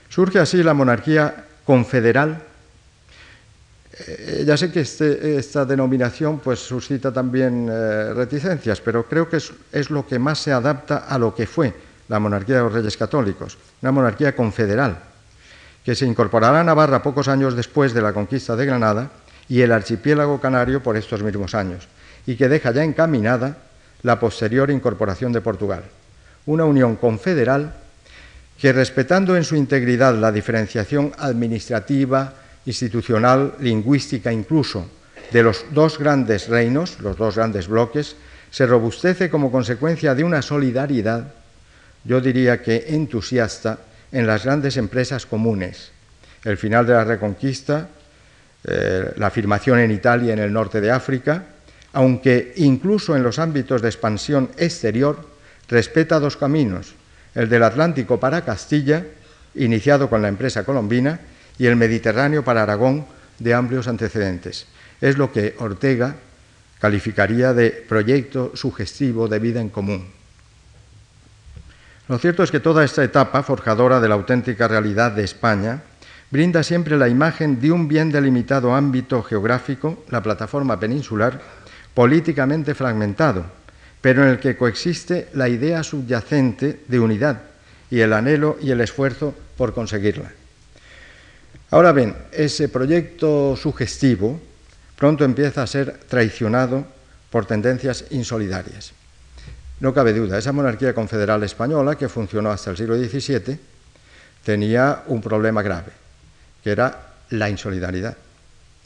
[0.08, 2.42] Surge así la monarquía confederal
[4.06, 9.36] eh, ya sé que este, esta denominación pues, suscita también eh, reticencias, pero creo que
[9.36, 11.74] es, lo que más se adapta a lo que fue
[12.08, 14.98] la monarquía de los reyes católicos, una monarquía confederal,
[15.84, 19.10] que se incorporará a Navarra pocos años después de la conquista de Granada
[19.48, 21.86] y el archipiélago canario por estos mismos años,
[22.26, 23.58] y que deja ya encaminada
[24.02, 25.84] la posterior incorporación de Portugal.
[26.46, 27.74] Una unión confederal
[28.62, 32.32] que, respetando en su integridad la diferenciación administrativa,
[32.64, 34.86] institucional, lingüística incluso,
[35.32, 38.14] de los dos grandes reinos, los dos grandes bloques,
[38.52, 41.34] se robustece como consecuencia de una solidaridad,
[42.04, 43.80] yo diría que entusiasta,
[44.12, 45.90] en las grandes empresas comunes.
[46.44, 47.88] El final de la Reconquista,
[48.62, 51.46] eh, la afirmación en Italia y en el norte de África,
[51.94, 55.18] aunque incluso en los ámbitos de expansión exterior,
[55.66, 56.94] respeta dos caminos,
[57.34, 59.04] el del Atlántico para Castilla,
[59.54, 61.20] iniciado con la empresa colombina,
[61.58, 63.06] y el Mediterráneo para Aragón
[63.38, 64.66] de amplios antecedentes.
[65.00, 66.16] Es lo que Ortega
[66.80, 70.08] calificaría de proyecto sugestivo de vida en común.
[72.08, 75.82] Lo cierto es que toda esta etapa, forjadora de la auténtica realidad de España,
[76.30, 81.40] brinda siempre la imagen de un bien delimitado ámbito geográfico, la plataforma peninsular,
[81.94, 83.44] políticamente fragmentado,
[84.02, 87.40] pero en el que coexiste la idea subyacente de unidad
[87.90, 90.30] y el anhelo y el esfuerzo por conseguirla.
[91.70, 94.38] Ahora bien, ese proyecto sugestivo
[94.96, 96.84] pronto empieza a ser traicionado
[97.30, 98.92] por tendencias insolidarias.
[99.80, 103.58] No cabe duda, esa monarquía confederal española, que funcionó hasta el siglo XVII,
[104.44, 105.92] tenía un problema grave,
[106.62, 108.16] que era la insolidaridad.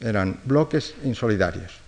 [0.01, 1.86] Eran bloques insolidarios.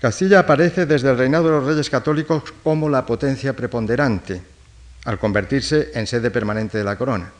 [0.00, 4.40] Castilla aparece desde el reinado de los reyes católicos como la potencia preponderante,
[5.04, 7.32] al convertirse en sede permanente de la corona.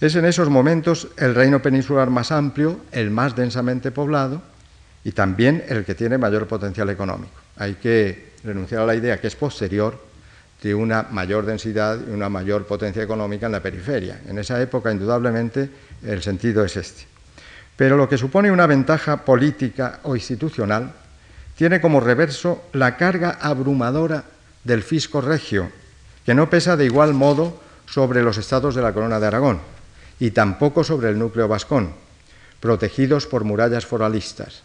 [0.00, 4.42] Es en esos momentos el reino peninsular más amplio, el más densamente poblado
[5.02, 7.40] y también el que tiene mayor potencial económico.
[7.56, 9.98] Hay que renunciar a la idea que es posterior
[10.62, 14.20] de una mayor densidad y una mayor potencia económica en la periferia.
[14.28, 15.70] En esa época, indudablemente,
[16.04, 17.06] el sentido es este.
[17.76, 20.92] Pero lo que supone una ventaja política o institucional
[21.60, 24.24] tiene como reverso la carga abrumadora
[24.64, 25.68] del fisco regio,
[26.24, 29.60] que no pesa de igual modo sobre los estados de la Corona de Aragón
[30.18, 31.92] y tampoco sobre el núcleo vascón,
[32.60, 34.62] protegidos por murallas foralistas.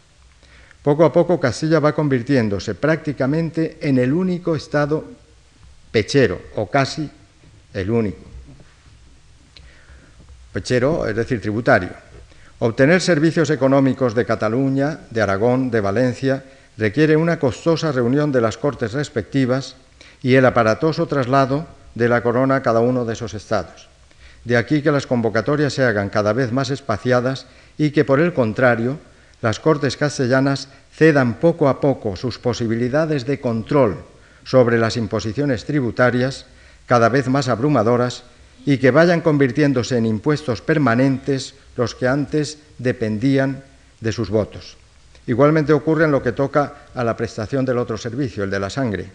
[0.82, 5.04] Poco a poco Castilla va convirtiéndose prácticamente en el único estado
[5.92, 7.12] pechero, o casi
[7.74, 8.24] el único.
[10.54, 11.90] Pechero, es decir, tributario.
[12.60, 16.42] Obtener servicios económicos de Cataluña, de Aragón, de Valencia,
[16.78, 19.76] requiere una costosa reunión de las Cortes respectivas
[20.22, 23.88] y el aparatoso traslado de la corona a cada uno de esos estados.
[24.44, 28.34] De aquí que las convocatorias se hagan cada vez más espaciadas y que, por el
[28.34, 29.00] contrario,
[29.42, 33.98] las Cortes castellanas cedan poco a poco sus posibilidades de control
[34.44, 36.46] sobre las imposiciones tributarias,
[36.86, 38.24] cada vez más abrumadoras,
[38.66, 43.64] y que vayan convirtiéndose en impuestos permanentes los que antes dependían
[44.02, 44.78] de sus votos.
[45.28, 48.70] Igualmente ocurre en lo que toca a la prestación del otro servicio, el de la
[48.70, 49.10] sangre.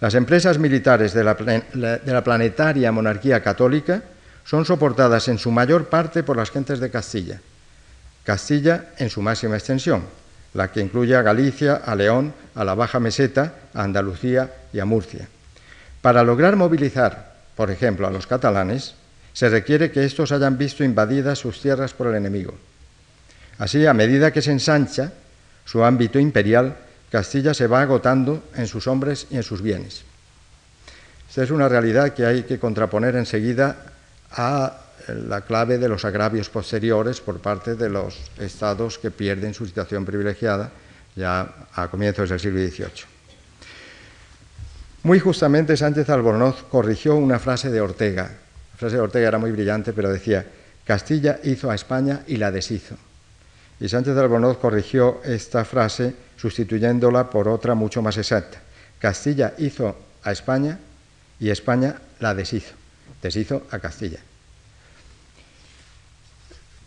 [0.00, 4.02] Las empresas militares de la, de la planetaria monarquía católica
[4.44, 7.40] son soportadas en su mayor parte por las gentes de Castilla.
[8.24, 10.04] Castilla en su máxima extensión,
[10.54, 14.84] la que incluye a Galicia, a León, a la Baja Meseta, a Andalucía y a
[14.84, 15.28] Murcia.
[16.02, 18.94] Para lograr movilizar, por ejemplo, a los catalanes,
[19.32, 22.54] se requiere que estos hayan visto invadidas sus tierras por el enemigo.
[23.58, 25.12] Así, a medida que se ensancha
[25.68, 26.78] su ámbito imperial,
[27.10, 30.02] Castilla se va agotando en sus hombres y en sus bienes.
[31.28, 33.76] Esta es una realidad que hay que contraponer enseguida
[34.30, 34.78] a
[35.08, 40.06] la clave de los agravios posteriores por parte de los estados que pierden su situación
[40.06, 40.70] privilegiada
[41.14, 43.04] ya a comienzos del siglo XVIII.
[45.02, 48.22] Muy justamente Sánchez Albornoz corrigió una frase de Ortega.
[48.22, 50.46] La frase de Ortega era muy brillante, pero decía,
[50.86, 52.96] Castilla hizo a España y la deshizo.
[53.80, 58.60] Y Sánchez Albornoz corrigió esta frase sustituyéndola por otra mucho más exacta.
[58.98, 60.78] Castilla hizo a España
[61.38, 62.74] y España la deshizo.
[63.22, 64.18] Deshizo a Castilla.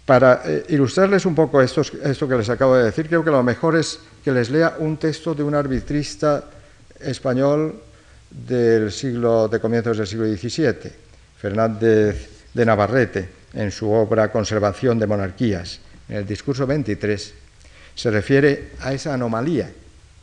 [0.06, 3.44] Para eh, ilustrarles un poco esto, esto que les acabo de decir, creo que lo
[3.44, 6.44] mejor es que les lea un texto de un arbitrista
[7.00, 7.82] español
[8.30, 10.92] del siglo, de comienzos del siglo XVII,
[11.38, 15.80] Fernández de Navarrete, en su obra Conservación de Monarquías.
[16.12, 17.34] En el discurso 23
[17.96, 19.72] se refiere a esa anomalía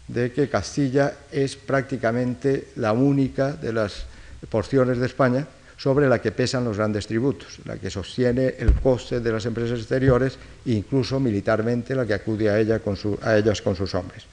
[0.07, 4.05] de que Castilla es prácticamente la única de las
[4.51, 5.47] porciones de España
[5.79, 9.79] sobre la que pesan los grandes tributos, la que sostiene el coste de las empresas
[9.79, 14.25] exteriores e incluso militarmente la que acude a, ella con a ellas con sus hombres.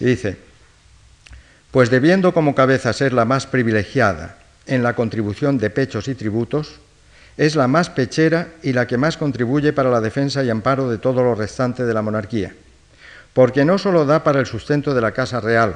[0.00, 0.38] Y dice,
[1.70, 6.80] pues debiendo como cabeza ser la más privilegiada en la contribución de pechos y tributos,
[7.36, 10.98] es la más pechera y la que más contribuye para la defensa y amparo de
[10.98, 12.54] todo lo restante de la monarquía,
[13.32, 15.74] porque no sólo da para el sustento de la Casa Real,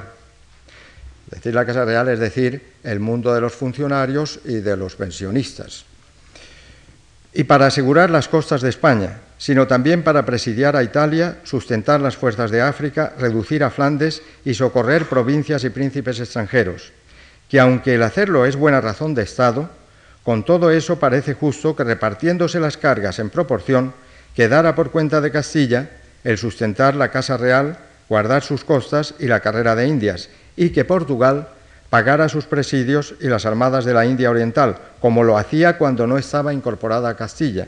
[1.29, 5.85] decir la Casa Real es decir el mundo de los funcionarios y de los pensionistas.
[7.31, 12.17] Y para asegurar las costas de España, sino también para presidiar a Italia, sustentar las
[12.17, 16.91] fuerzas de África, reducir a Flandes y socorrer provincias y príncipes extranjeros,
[17.47, 19.69] que aunque el hacerlo es buena razón de Estado,
[20.23, 23.93] con todo eso parece justo que repartiéndose las cargas en proporción,
[24.35, 25.89] quedara por cuenta de Castilla
[26.23, 27.77] el sustentar la Casa Real,
[28.09, 31.47] guardar sus costas y la carrera de Indias, y que Portugal
[31.89, 36.17] pagara sus presidios y las armadas de la India Oriental, como lo hacía cuando no
[36.17, 37.67] estaba incorporada a Castilla,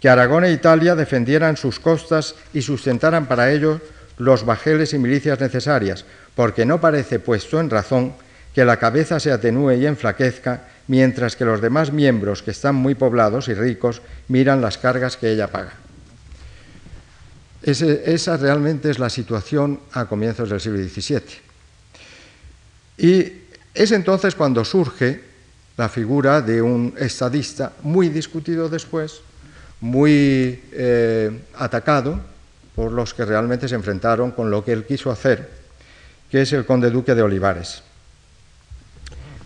[0.00, 3.80] que Aragón e Italia defendieran sus costas y sustentaran para ello
[4.18, 8.14] los bajeles y milicias necesarias, porque no parece puesto en razón
[8.54, 12.94] que la cabeza se atenúe y enflaquezca, mientras que los demás miembros, que están muy
[12.94, 15.74] poblados y ricos, miran las cargas que ella paga.
[17.62, 21.22] esa realmente es la situación a comienzos del siglo XVII.
[22.98, 23.32] Y
[23.74, 25.20] es entonces cuando surge
[25.76, 29.20] la figura de un estadista muy discutido después,
[29.80, 32.20] muy eh, atacado
[32.76, 35.48] por los que realmente se enfrentaron con lo que él quiso hacer,
[36.30, 37.83] que es el conde duque de Olivares.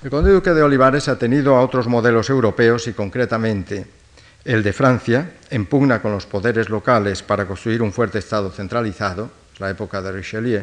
[0.01, 3.85] El conde duque de Olivares ha tenido a otros modelos europeos y concretamente
[4.45, 9.29] el de Francia, en pugna con los poderes locales para construir un fuerte Estado centralizado,
[9.59, 10.63] la época de Richelieu,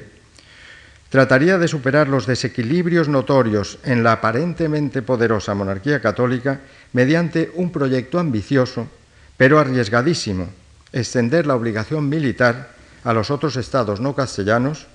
[1.10, 6.62] trataría de superar los desequilibrios notorios en la aparentemente poderosa monarquía católica
[6.93, 8.88] mediante un proyecto ambicioso,
[9.36, 10.48] pero arriesgadísimo,
[10.93, 12.69] extender la obligación militar
[13.04, 14.88] a los otros estados no castellanos,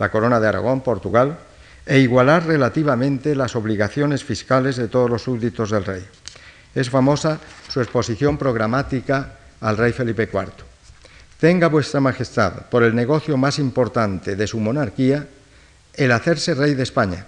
[0.00, 1.38] la Corona de Aragón, Portugal,
[1.86, 6.04] e igualar relativamente las obligaciones fiscales de todos los súbditos del rey.
[6.74, 10.52] Es famosa su exposición programática al rey Felipe IV.
[11.38, 15.26] Tenga vuestra Majestad por el negocio más importante de su monarquía
[15.94, 17.26] el hacerse rey de España.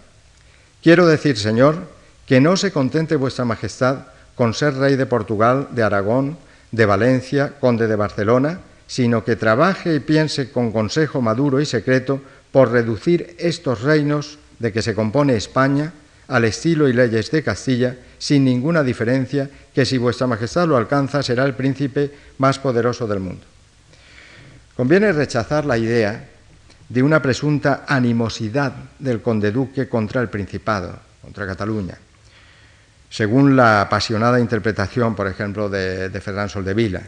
[0.82, 1.88] Quiero decir, Señor,
[2.26, 6.38] que no se contente vuestra Majestad con ser rey de Portugal, de Aragón,
[6.72, 12.20] de Valencia, conde de Barcelona, sino que trabaje y piense con consejo maduro y secreto
[12.52, 15.92] por reducir estos reinos de que se compone España
[16.28, 21.22] al estilo y leyes de Castilla, sin ninguna diferencia, que si vuestra Majestad lo alcanza
[21.22, 23.44] será el príncipe más poderoso del mundo.
[24.76, 26.28] Conviene rechazar la idea
[26.88, 31.96] de una presunta animosidad del conde duque contra el Principado, contra Cataluña,
[33.08, 37.02] según la apasionada interpretación, por ejemplo, de, de Soldevila,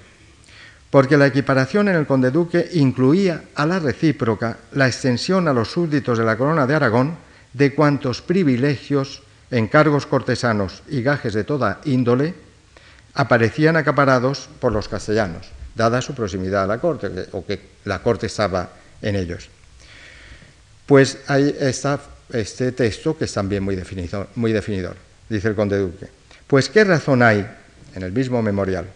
[0.91, 5.71] porque la equiparación en el conde duque incluía a la recíproca la extensión a los
[5.71, 11.81] súbditos de la corona de Aragón de cuantos privilegios, encargos cortesanos y gajes de toda
[11.85, 12.35] índole
[13.15, 18.27] aparecían acaparados por los castellanos, dada su proximidad a la corte, o que la corte
[18.27, 18.71] estaba
[19.03, 19.49] en ellos.
[20.87, 22.01] Pues ahí está
[22.33, 24.97] este texto que es también muy definidor, muy definidor,
[25.29, 26.09] dice el conde Duque.
[26.47, 27.47] Pues qué razón hay,
[27.95, 28.87] en el mismo memorial,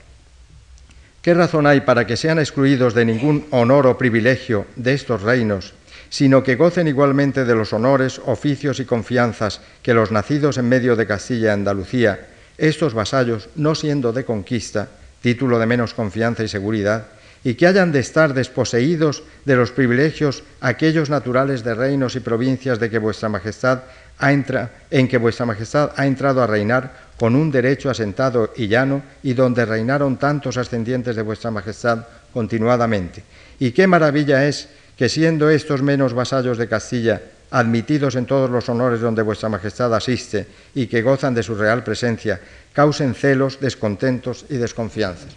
[1.23, 5.73] ¿Qué razón hay para que sean excluidos de ningún honor o privilegio de estos reinos,
[6.13, 10.95] sino que gocen igualmente de los honores, oficios y confianzas que los nacidos en medio
[10.95, 14.89] de Castilla y Andalucía, estos vasallos, no siendo de conquista,
[15.23, 17.07] título de menos confianza y seguridad,
[17.43, 22.79] y que hayan de estar desposeídos de los privilegios aquellos naturales de reinos y provincias
[22.79, 23.81] de que vuestra majestad
[24.19, 29.03] ha en que vuestra majestad ha entrado a reinar con un derecho asentado y llano
[29.23, 32.05] y donde reinaron tantos ascendientes de vuestra majestad
[32.35, 33.25] continuadamente.
[33.59, 37.23] Y qué maravilla es que siendo estos menos vasallos de Castilla
[37.53, 41.85] admitidos en todos los honores donde vuestra majestad asiste y que gozan de su real
[41.85, 42.41] presencia,
[42.73, 45.37] causen celos, descontentos y desconfianzas.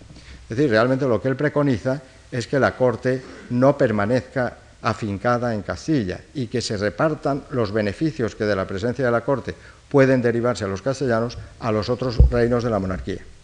[0.50, 2.02] Es decir, realmente lo que él preconiza
[2.32, 8.36] es que la corte no permanezca afincada en Castilla y que se repartan los beneficios
[8.36, 9.54] que de la presencia de la corte
[9.90, 13.35] pueden derivarse a los castellanos a los otros reinos de la monarquía.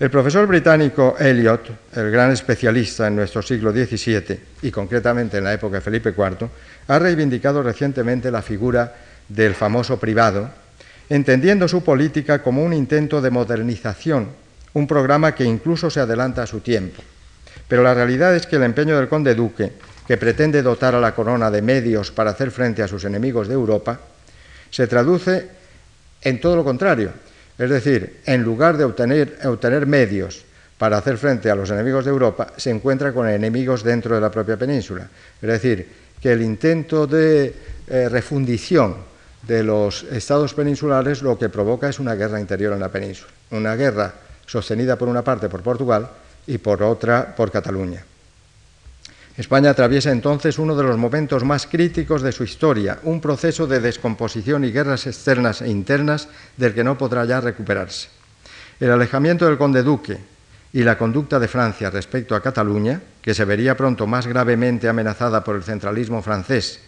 [0.00, 5.52] El profesor británico Eliot, el gran especialista en nuestro siglo XVII y concretamente en la
[5.52, 6.48] época de Felipe IV,
[6.88, 8.92] ha reivindicado recientemente la figura
[9.28, 10.50] del famoso privado,
[11.08, 14.30] entendiendo su política como un intento de modernización,
[14.72, 17.00] un programa que incluso se adelanta a su tiempo.
[17.68, 19.74] Pero la realidad es que el empeño del conde duque,
[20.08, 23.54] que pretende dotar a la corona de medios para hacer frente a sus enemigos de
[23.54, 24.00] Europa,
[24.70, 25.48] se traduce
[26.20, 27.12] en todo lo contrario,
[27.58, 30.44] es decir, en lugar de obtener, medios
[30.78, 34.30] para hacer frente a los enemigos de Europa, se encuentra con enemigos dentro de la
[34.30, 35.08] propia península.
[35.40, 35.88] Es decir,
[36.20, 37.54] que el intento de
[37.86, 38.96] eh, refundición
[39.42, 43.76] de los estados peninsulares lo que provoca es una guerra interior en la península, una
[43.76, 44.14] guerra
[44.46, 46.08] sostenida por una parte por Portugal
[46.46, 48.04] y por otra por Cataluña.
[49.36, 53.80] España atraviesa entonces uno de los momentos más críticos de su historia, un proceso de
[53.80, 58.08] descomposición y guerras externas e internas del que no podrá ya recuperarse.
[58.78, 60.18] El alejamiento del conde duque
[60.72, 65.42] y la conducta de Francia respecto a Cataluña, que se vería pronto más gravemente amenazada
[65.42, 66.80] por el centralismo francés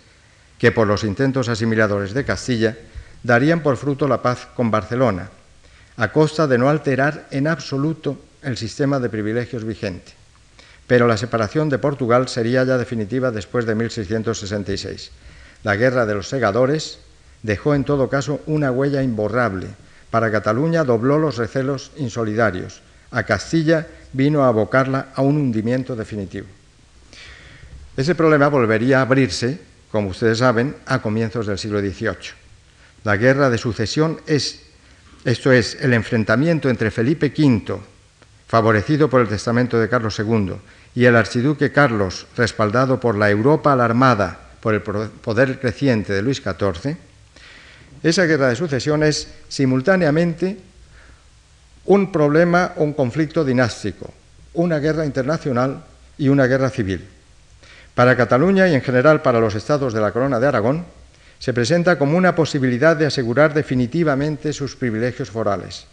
[0.59, 2.76] que por los intentos asimiladores de Castilla,
[3.22, 5.28] darían por fruto la paz con Barcelona,
[5.97, 10.25] a costa de no alterar en absoluto el sistema de privilegios vigente
[10.87, 15.11] pero la separación de Portugal sería ya definitiva después de 1666.
[15.64, 16.99] La guerra de los segadores
[17.43, 19.68] dejó en todo caso una huella imborrable.
[20.11, 22.82] Para Cataluña dobló los recelos insolidarios.
[23.11, 26.47] A Castilla vino a abocarla a un hundimiento definitivo.
[27.97, 29.59] Ese problema volvería a abrirse,
[29.91, 32.34] como ustedes saben, a comienzos del siglo XVIII.
[33.05, 34.62] La guerra de sucesión es,
[35.24, 37.80] esto es, el enfrentamiento entre Felipe V,
[38.47, 40.55] favorecido por el testamento de Carlos II,
[40.97, 46.42] y el archiduque Carlos, respaldado por la Europa alarmada por el poder creciente de Luis
[46.42, 46.97] XIV,
[48.03, 50.57] esa guerra de sucesión es simultáneamente
[51.84, 54.11] un problema, un conflicto dinástico,
[54.55, 55.84] una guerra internacional
[56.16, 57.05] y una guerra civil.
[57.94, 60.86] Para Cataluña y en general para los estados de la Corona de Aragón,
[61.38, 65.86] se presenta como una posibilidad de asegurar definitivamente sus privilegios forales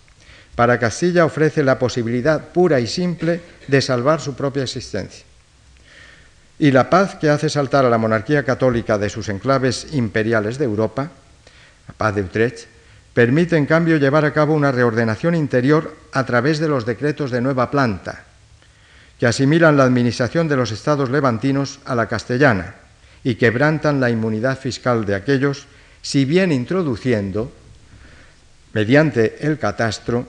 [0.56, 5.26] para Castilla ofrece la posibilidad pura y simple de salvar su propia existencia.
[6.60, 10.66] Y la paz que hace saltar a la monarquía católica de sus enclaves imperiales de
[10.66, 11.10] Europa,
[11.88, 12.68] la paz de Utrecht,
[13.14, 17.42] permite en cambio llevar a cabo una reordenación interior a través de los decretos de
[17.42, 18.24] nueva planta,
[19.20, 22.76] que asimilan la administración de los estados levantinos a la castellana
[23.24, 25.66] y quebrantan la inmunidad fiscal de aquellos,
[26.02, 27.52] si bien introduciendo,
[28.74, 30.28] mediante el catastro,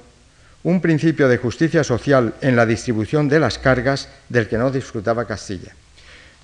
[0.65, 5.27] un principio de justicia social en la distribución de las cargas del que no disfrutaba
[5.27, 5.73] Castilla.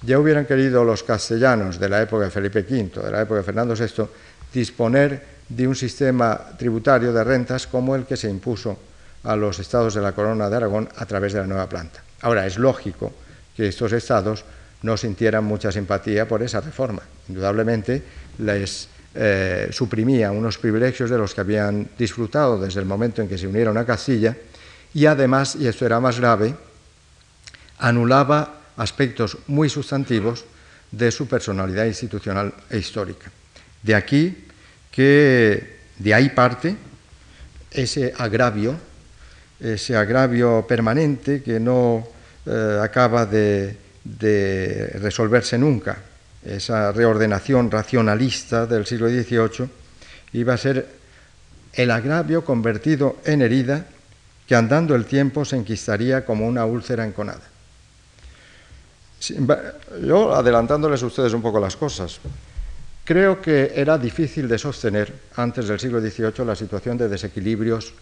[0.02, 3.44] Ya hubieran querido los castellanos de la época de Felipe V, de la época de
[3.44, 4.04] Fernando VI,
[4.52, 8.78] disponer de un sistema tributario de rentas como el que se impuso
[9.24, 12.02] a los estados de la Corona de Aragón a través de la nueva planta.
[12.20, 13.12] Ahora, es lógico
[13.56, 14.44] que estos estados
[14.82, 17.02] no sintieran mucha simpatía por esa reforma.
[17.28, 18.02] Indudablemente
[18.38, 23.38] les eh, suprimía unos privilegios de los que habían disfrutado desde el momento en que
[23.38, 24.36] se unieron a Castilla
[24.94, 26.54] y además, y esto era más grave,
[27.78, 30.44] anulaba aspectos muy sustantivos
[30.92, 33.30] de su personalidad institucional e histórica.
[33.82, 34.46] De aquí
[34.90, 36.76] que de ahí parte
[37.70, 38.78] ese agravio,
[39.58, 42.06] ese agravio permanente que no
[42.46, 43.76] eh, acaba de
[45.00, 46.09] resolverse nunca
[46.44, 49.68] esa reordenación racionalista del siglo XVIII,
[50.32, 50.86] iba a ser
[51.72, 53.86] el agravio convertido en herida
[54.46, 57.42] que andando el tiempo se enquistaría como una úlcera enconada.
[60.02, 62.18] Yo, adelantándoles a ustedes un poco las cosas,
[63.04, 67.92] creo que era difícil de sostener antes del siglo XVIII la situación de desequilibrios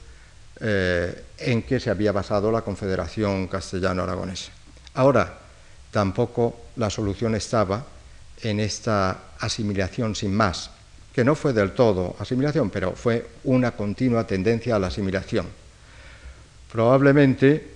[0.61, 4.53] eh, en que se había basado la Confederación Castellano-Aragonesa.
[4.95, 5.39] Ahora,
[5.91, 7.85] tampoco la solución estaba
[8.43, 10.71] en esta asimilación sin más,
[11.15, 15.47] que no fue del todo asimilación, pero fue una continua tendencia a la asimilación.
[16.71, 17.71] Probablemente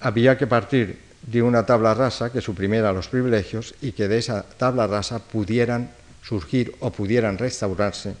[0.00, 4.42] había que partir de una tabla rasa que suprimiera los privilegios y que de esa
[4.42, 5.90] tabla rasa pudieran
[6.22, 8.14] surgir o pudieran restaurarse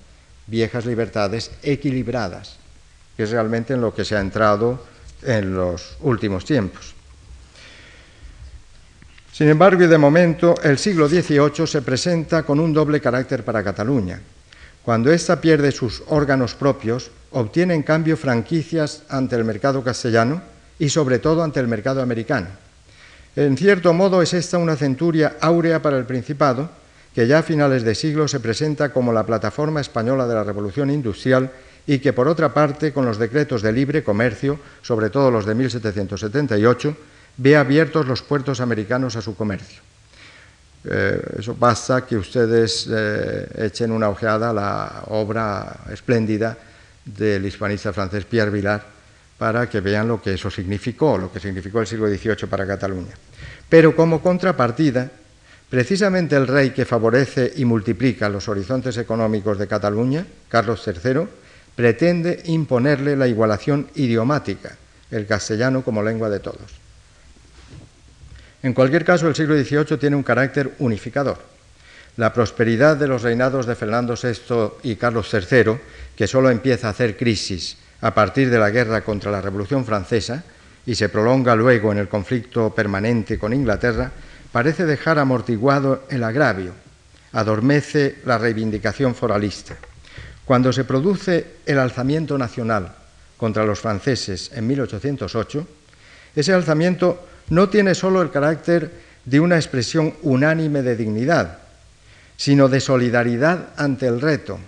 [0.46, 2.56] viejas libertades equilibradas,
[3.16, 4.82] que es realmente en lo que se ha entrado
[5.22, 6.97] en los últimos tiempos.
[9.38, 13.62] Sin embargo, y de momento, el siglo XVIII se presenta con un doble carácter para
[13.62, 14.18] Cataluña.
[14.82, 20.42] Cuando ésta pierde sus órganos propios, obtiene en cambio franquicias ante el mercado castellano
[20.80, 22.48] y sobre todo ante el mercado americano.
[23.36, 26.68] En cierto modo es esta una centuria áurea para el Principado,
[27.14, 30.90] que ya a finales de siglo se presenta como la plataforma española de la Revolución
[30.90, 31.48] Industrial
[31.86, 35.54] y que, por otra parte, con los decretos de libre comercio, sobre todo los de
[35.54, 36.96] 1778,
[37.38, 39.80] ve abiertos los puertos americanos a su comercio.
[40.84, 46.56] Eh, eso basta que ustedes eh, echen una ojeada a la obra espléndida
[47.04, 48.84] del hispanista francés Pierre Vilar
[49.38, 53.14] para que vean lo que eso significó, lo que significó el siglo XVIII para Cataluña.
[53.68, 55.08] Pero como contrapartida,
[55.70, 61.20] precisamente el rey que favorece y multiplica los horizontes económicos de Cataluña, Carlos III,
[61.76, 64.76] pretende imponerle la igualación idiomática,
[65.10, 66.87] el castellano como lengua de todos.
[68.62, 71.38] En cualquier caso, el siglo XVIII tiene un carácter unificador.
[72.16, 75.78] La prosperidad de los reinados de Fernando VI y Carlos III,
[76.16, 80.42] que solo empieza a hacer crisis a partir de la guerra contra la Revolución Francesa
[80.84, 84.10] y se prolonga luego en el conflicto permanente con Inglaterra,
[84.50, 86.72] parece dejar amortiguado el agravio,
[87.32, 89.76] adormece la reivindicación foralista.
[90.44, 92.90] Cuando se produce el alzamiento nacional
[93.36, 95.66] contra los franceses en 1808,
[96.34, 98.90] ese alzamiento no tiene solo el carácter
[99.24, 101.58] de una expresión unánime de dignidad,
[102.36, 104.58] sino de solidaridad ante el reto.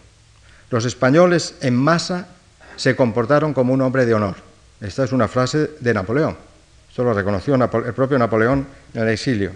[0.70, 2.28] Los españoles en masa
[2.76, 4.37] se comportaron como un hombre de honor.
[4.81, 6.37] Esta es una frase de Napoleón.
[6.89, 9.53] Esto lo reconoció el propio Napoleón en el exilio.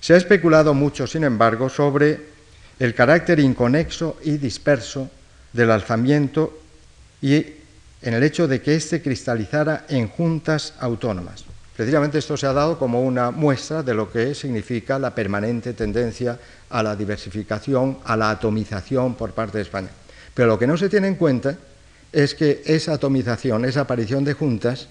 [0.00, 2.20] Se ha especulado mucho, sin embargo, sobre
[2.78, 5.10] el carácter inconexo y disperso
[5.52, 6.60] del alzamiento
[7.20, 7.44] y
[8.02, 11.44] en el hecho de que éste cristalizara en juntas autónomas.
[11.78, 16.36] Precisamente esto se ha dado como una muestra de lo que significa la permanente tendencia
[16.70, 19.88] a la diversificación, a la atomización por parte de España.
[20.34, 21.56] Pero lo que no se tiene en cuenta
[22.10, 24.88] es que esa atomización, esa aparición de juntas,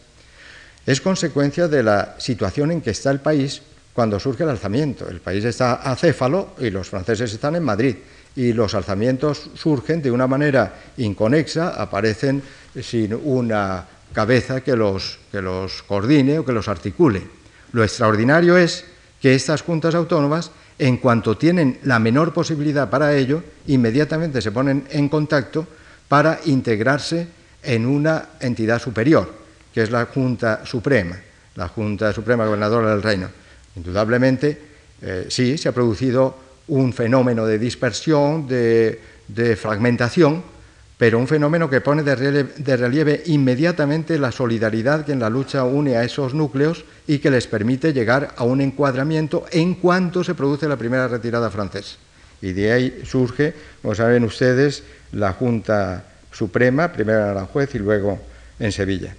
[0.86, 3.62] es consecuencia de la situación en que está el país
[3.92, 5.10] cuando surge el alzamiento.
[5.10, 7.98] El país está acéfalo y los franceses están en Madrid.
[8.34, 12.42] Y los alzamientos surgen de una manera inconexa, aparecen
[12.82, 17.22] sin una cabeza que los, que los coordine o que los articule.
[17.70, 18.82] Lo extraordinario es
[19.22, 20.50] que estas juntas autónomas,
[20.80, 25.68] en cuanto tienen la menor posibilidad para ello, inmediatamente se ponen en contacto
[26.08, 27.28] para integrarse
[27.62, 29.32] en una entidad superior,
[29.72, 31.22] que es la Junta Suprema,
[31.54, 33.30] la Junta Suprema Gobernadora del Reino.
[33.76, 34.58] Indudablemente,
[35.00, 36.36] eh, sí, se ha producido
[36.70, 40.57] un fenómeno de dispersión, de, de fragmentación,
[40.98, 45.96] pero un fenómeno que pone de relieve, inmediatamente la solidaridad que en la lucha une
[45.96, 50.68] a esos núcleos y que les permite llegar a un encuadramiento en cuanto se produce
[50.68, 51.98] la primera retirada francesa.
[52.42, 58.20] Y de ahí surge, como saben ustedes, la Junta Suprema, primero en Aranjuez y luego
[58.60, 59.16] en Sevilla.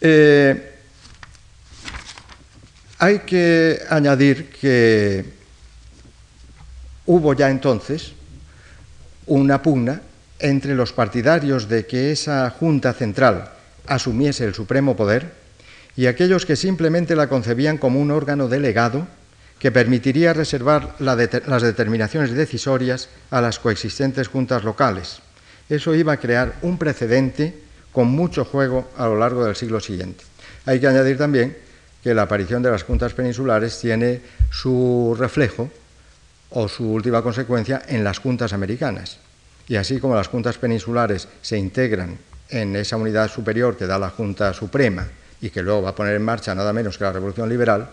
[0.00, 0.74] Eh,
[2.98, 5.35] hay que añadir que
[7.06, 8.12] hubo ya entonces
[9.26, 10.02] una pugna
[10.38, 13.50] entre los partidarios de que esa Junta Central
[13.86, 15.32] asumiese el supremo poder
[15.96, 19.06] y aquellos que simplemente la concebían como un órgano delegado
[19.58, 25.20] que permitiría reservar las determinaciones decisorias a las coexistentes juntas locales.
[25.70, 27.54] Eso iba a crear un precedente
[27.90, 30.22] con mucho juego a lo largo del siglo siguiente.
[30.66, 31.56] Hay que añadir también
[32.02, 35.70] que la aparición de las juntas peninsulares tiene su reflejo
[36.58, 39.18] o su última consecuencia en las juntas americanas.
[39.68, 42.16] Y así como las juntas peninsulares se integran
[42.48, 45.06] en esa unidad superior que da la Junta Suprema
[45.42, 47.90] y que luego va a poner en marcha nada menos que la Revolución Liberal,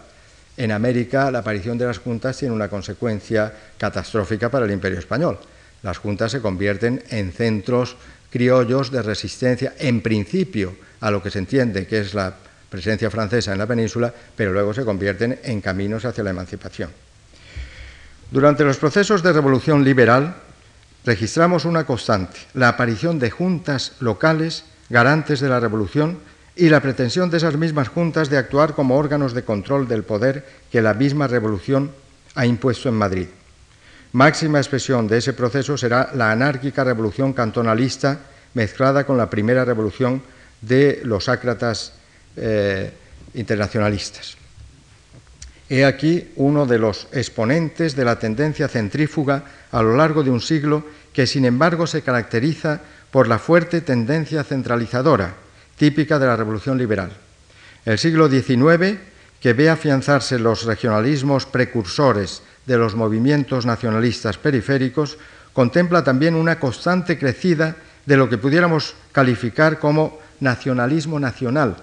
[0.55, 5.39] en América la aparición de las juntas tiene una consecuencia catastrófica para el imperio español.
[5.82, 7.97] Las juntas se convierten en centros
[8.30, 12.34] criollos de resistencia, en principio, a lo que se entiende que es la
[12.70, 16.89] presencia francesa en la península, pero luego se convierten en caminos hacia la emancipación.
[18.32, 20.36] Durante los procesos de revolución liberal,
[21.05, 26.19] registramos una constante, la aparición de juntas locales garantes de la revolución
[26.55, 30.45] y la pretensión de esas mismas juntas de actuar como órganos de control del poder
[30.71, 31.91] que la misma revolución
[32.36, 33.28] ha impuesto en Madrid.
[34.13, 38.19] Máxima expresión de ese proceso será la anárquica revolución cantonalista
[38.53, 40.21] mezclada con la primera revolución
[40.61, 41.93] de los ácratas
[42.38, 42.93] eh,
[43.34, 44.38] internacionalistas.
[45.70, 50.41] He aquí uno de los exponentes de la tendencia centrífuga a lo largo de un
[50.41, 50.84] siglo
[51.14, 55.36] que, sin embargo, se caracteriza por la fuerte tendencia centralizadora,
[55.78, 57.11] típica de la Revolución Liberal.
[57.86, 58.97] El siglo XIX,
[59.39, 65.18] que ve afianzarse los regionalismos precursores de los movimientos nacionalistas periféricos,
[65.53, 71.78] contempla también una constante crecida de lo que pudiéramos calificar como nacionalismo nacional,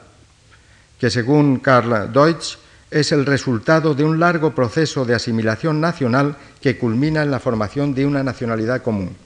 [0.99, 2.59] que según Karl Deutsch
[2.91, 7.95] es el resultado de un largo proceso de asimilación nacional que culmina en la formación
[7.95, 9.17] de una nacionalidad común.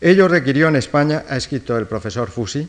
[0.00, 2.68] Ello requirió en España, ha escrito el profesor Fusi,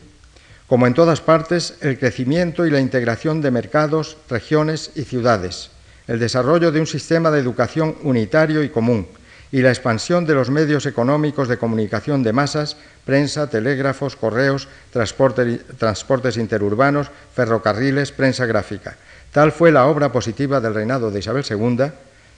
[0.66, 5.70] como en todas partes, el crecimiento y la integración de mercados, regiones y ciudades,
[6.06, 9.06] el desarrollo de un sistema de educación unitario y común,
[9.52, 16.36] y la expansión de los medios económicos de comunicación de masas, prensa, telégrafos, correos, transportes
[16.36, 18.96] interurbanos, ferrocarriles, prensa gráfica.
[19.32, 21.92] Tal fue la obra positiva del reinado de Isabel II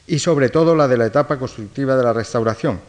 [0.07, 2.81] y sobre todo la de la etapa constructiva de la Restauración.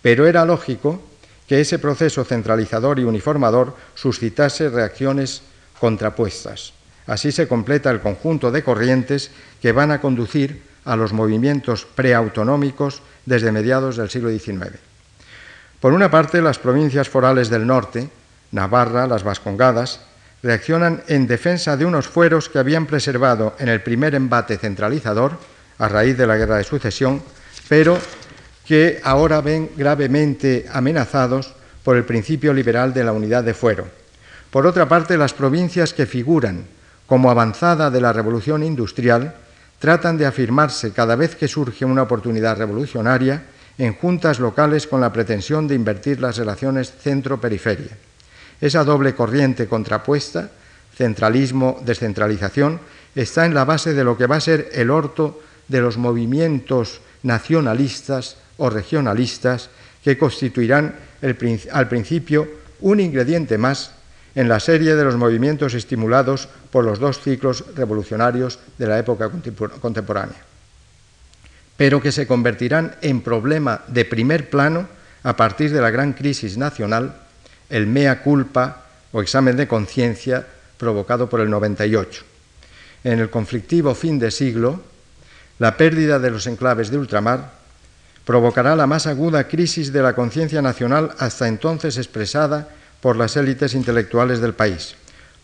[0.00, 1.02] Pero era lógico
[1.48, 5.42] que ese proceso centralizador y uniformador suscitase reacciones
[5.80, 6.72] contrapuestas.
[7.06, 9.30] Así se completa el conjunto de corrientes
[9.62, 14.76] que van a conducir a los movimientos preautonómicos desde mediados del siglo XIX.
[15.80, 18.10] Por una parte, las provincias forales del norte,
[18.52, 20.00] Navarra, las Vascongadas,
[20.42, 25.38] reaccionan en defensa de unos fueros que habían preservado en el primer embate centralizador,
[25.78, 27.22] a raíz de la Guerra de Sucesión,
[27.68, 27.98] pero
[28.66, 33.86] que ahora ven gravemente amenazados por el principio liberal de la unidad de fuero.
[34.50, 36.66] Por otra parte, las provincias que figuran
[37.06, 39.34] como avanzada de la revolución industrial
[39.78, 43.44] tratan de afirmarse cada vez que surge una oportunidad revolucionaria
[43.78, 47.96] en juntas locales con la pretensión de invertir las relaciones centro-periferia.
[48.60, 50.50] Esa doble corriente contrapuesta,
[50.96, 52.80] centralismo-descentralización,
[53.14, 57.00] está en la base de lo que va a ser el orto de los movimientos
[57.22, 59.70] nacionalistas o regionalistas
[60.02, 60.94] que constituirán
[61.72, 62.48] al principio
[62.80, 63.92] un ingrediente más
[64.34, 69.30] en la serie de los movimientos estimulados por los dos ciclos revolucionarios de la época
[69.80, 70.38] contemporánea,
[71.76, 74.88] pero que se convertirán en problema de primer plano
[75.22, 77.27] a partir de la gran crisis nacional
[77.70, 80.46] el mea culpa o examen de conciencia
[80.76, 82.24] provocado por el 98.
[83.04, 84.80] En el conflictivo fin de siglo,
[85.58, 87.52] la pérdida de los enclaves de ultramar
[88.24, 92.68] provocará la más aguda crisis de la conciencia nacional hasta entonces expresada
[93.00, 94.94] por las élites intelectuales del país,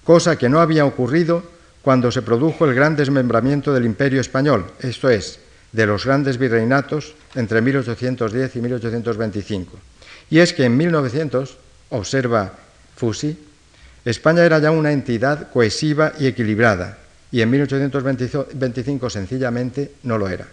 [0.04, 1.42] cosa que no había ocurrido
[1.82, 5.38] cuando se produjo el gran desmembramiento del imperio español, esto es,
[5.72, 9.78] de los grandes virreinatos entre 1810 y 1825.
[10.30, 11.58] Y es que en 1900
[11.90, 12.52] observa
[12.96, 13.36] Fusi,
[14.04, 16.98] España era ya una entidad cohesiva y equilibrada,
[17.32, 20.46] y en 1825 sencillamente no lo era.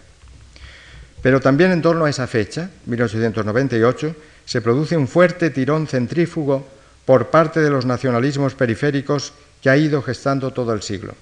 [1.22, 6.66] Pero también en torno a esa fecha, 1898, se produce un fuerte tirón centrífugo
[7.04, 11.14] por parte de los nacionalismos periféricos que ha ido gestando todo el siglo,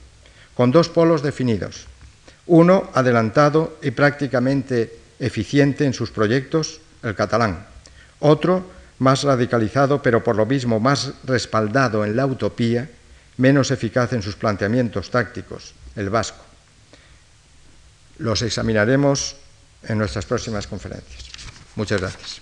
[0.55, 1.87] con dos polos definidos.
[2.47, 7.67] Uno adelantado y prácticamente eficiente en sus proyectos, el catalán.
[8.21, 8.65] Otro
[9.01, 12.89] más radicalizado, pero por lo mismo más respaldado en la utopía,
[13.39, 16.45] menos eficaz en sus planteamientos tácticos, el vasco.
[18.19, 19.37] Los examinaremos
[19.83, 21.25] en nuestras próximas conferencias.
[21.77, 22.41] Muchas gracias.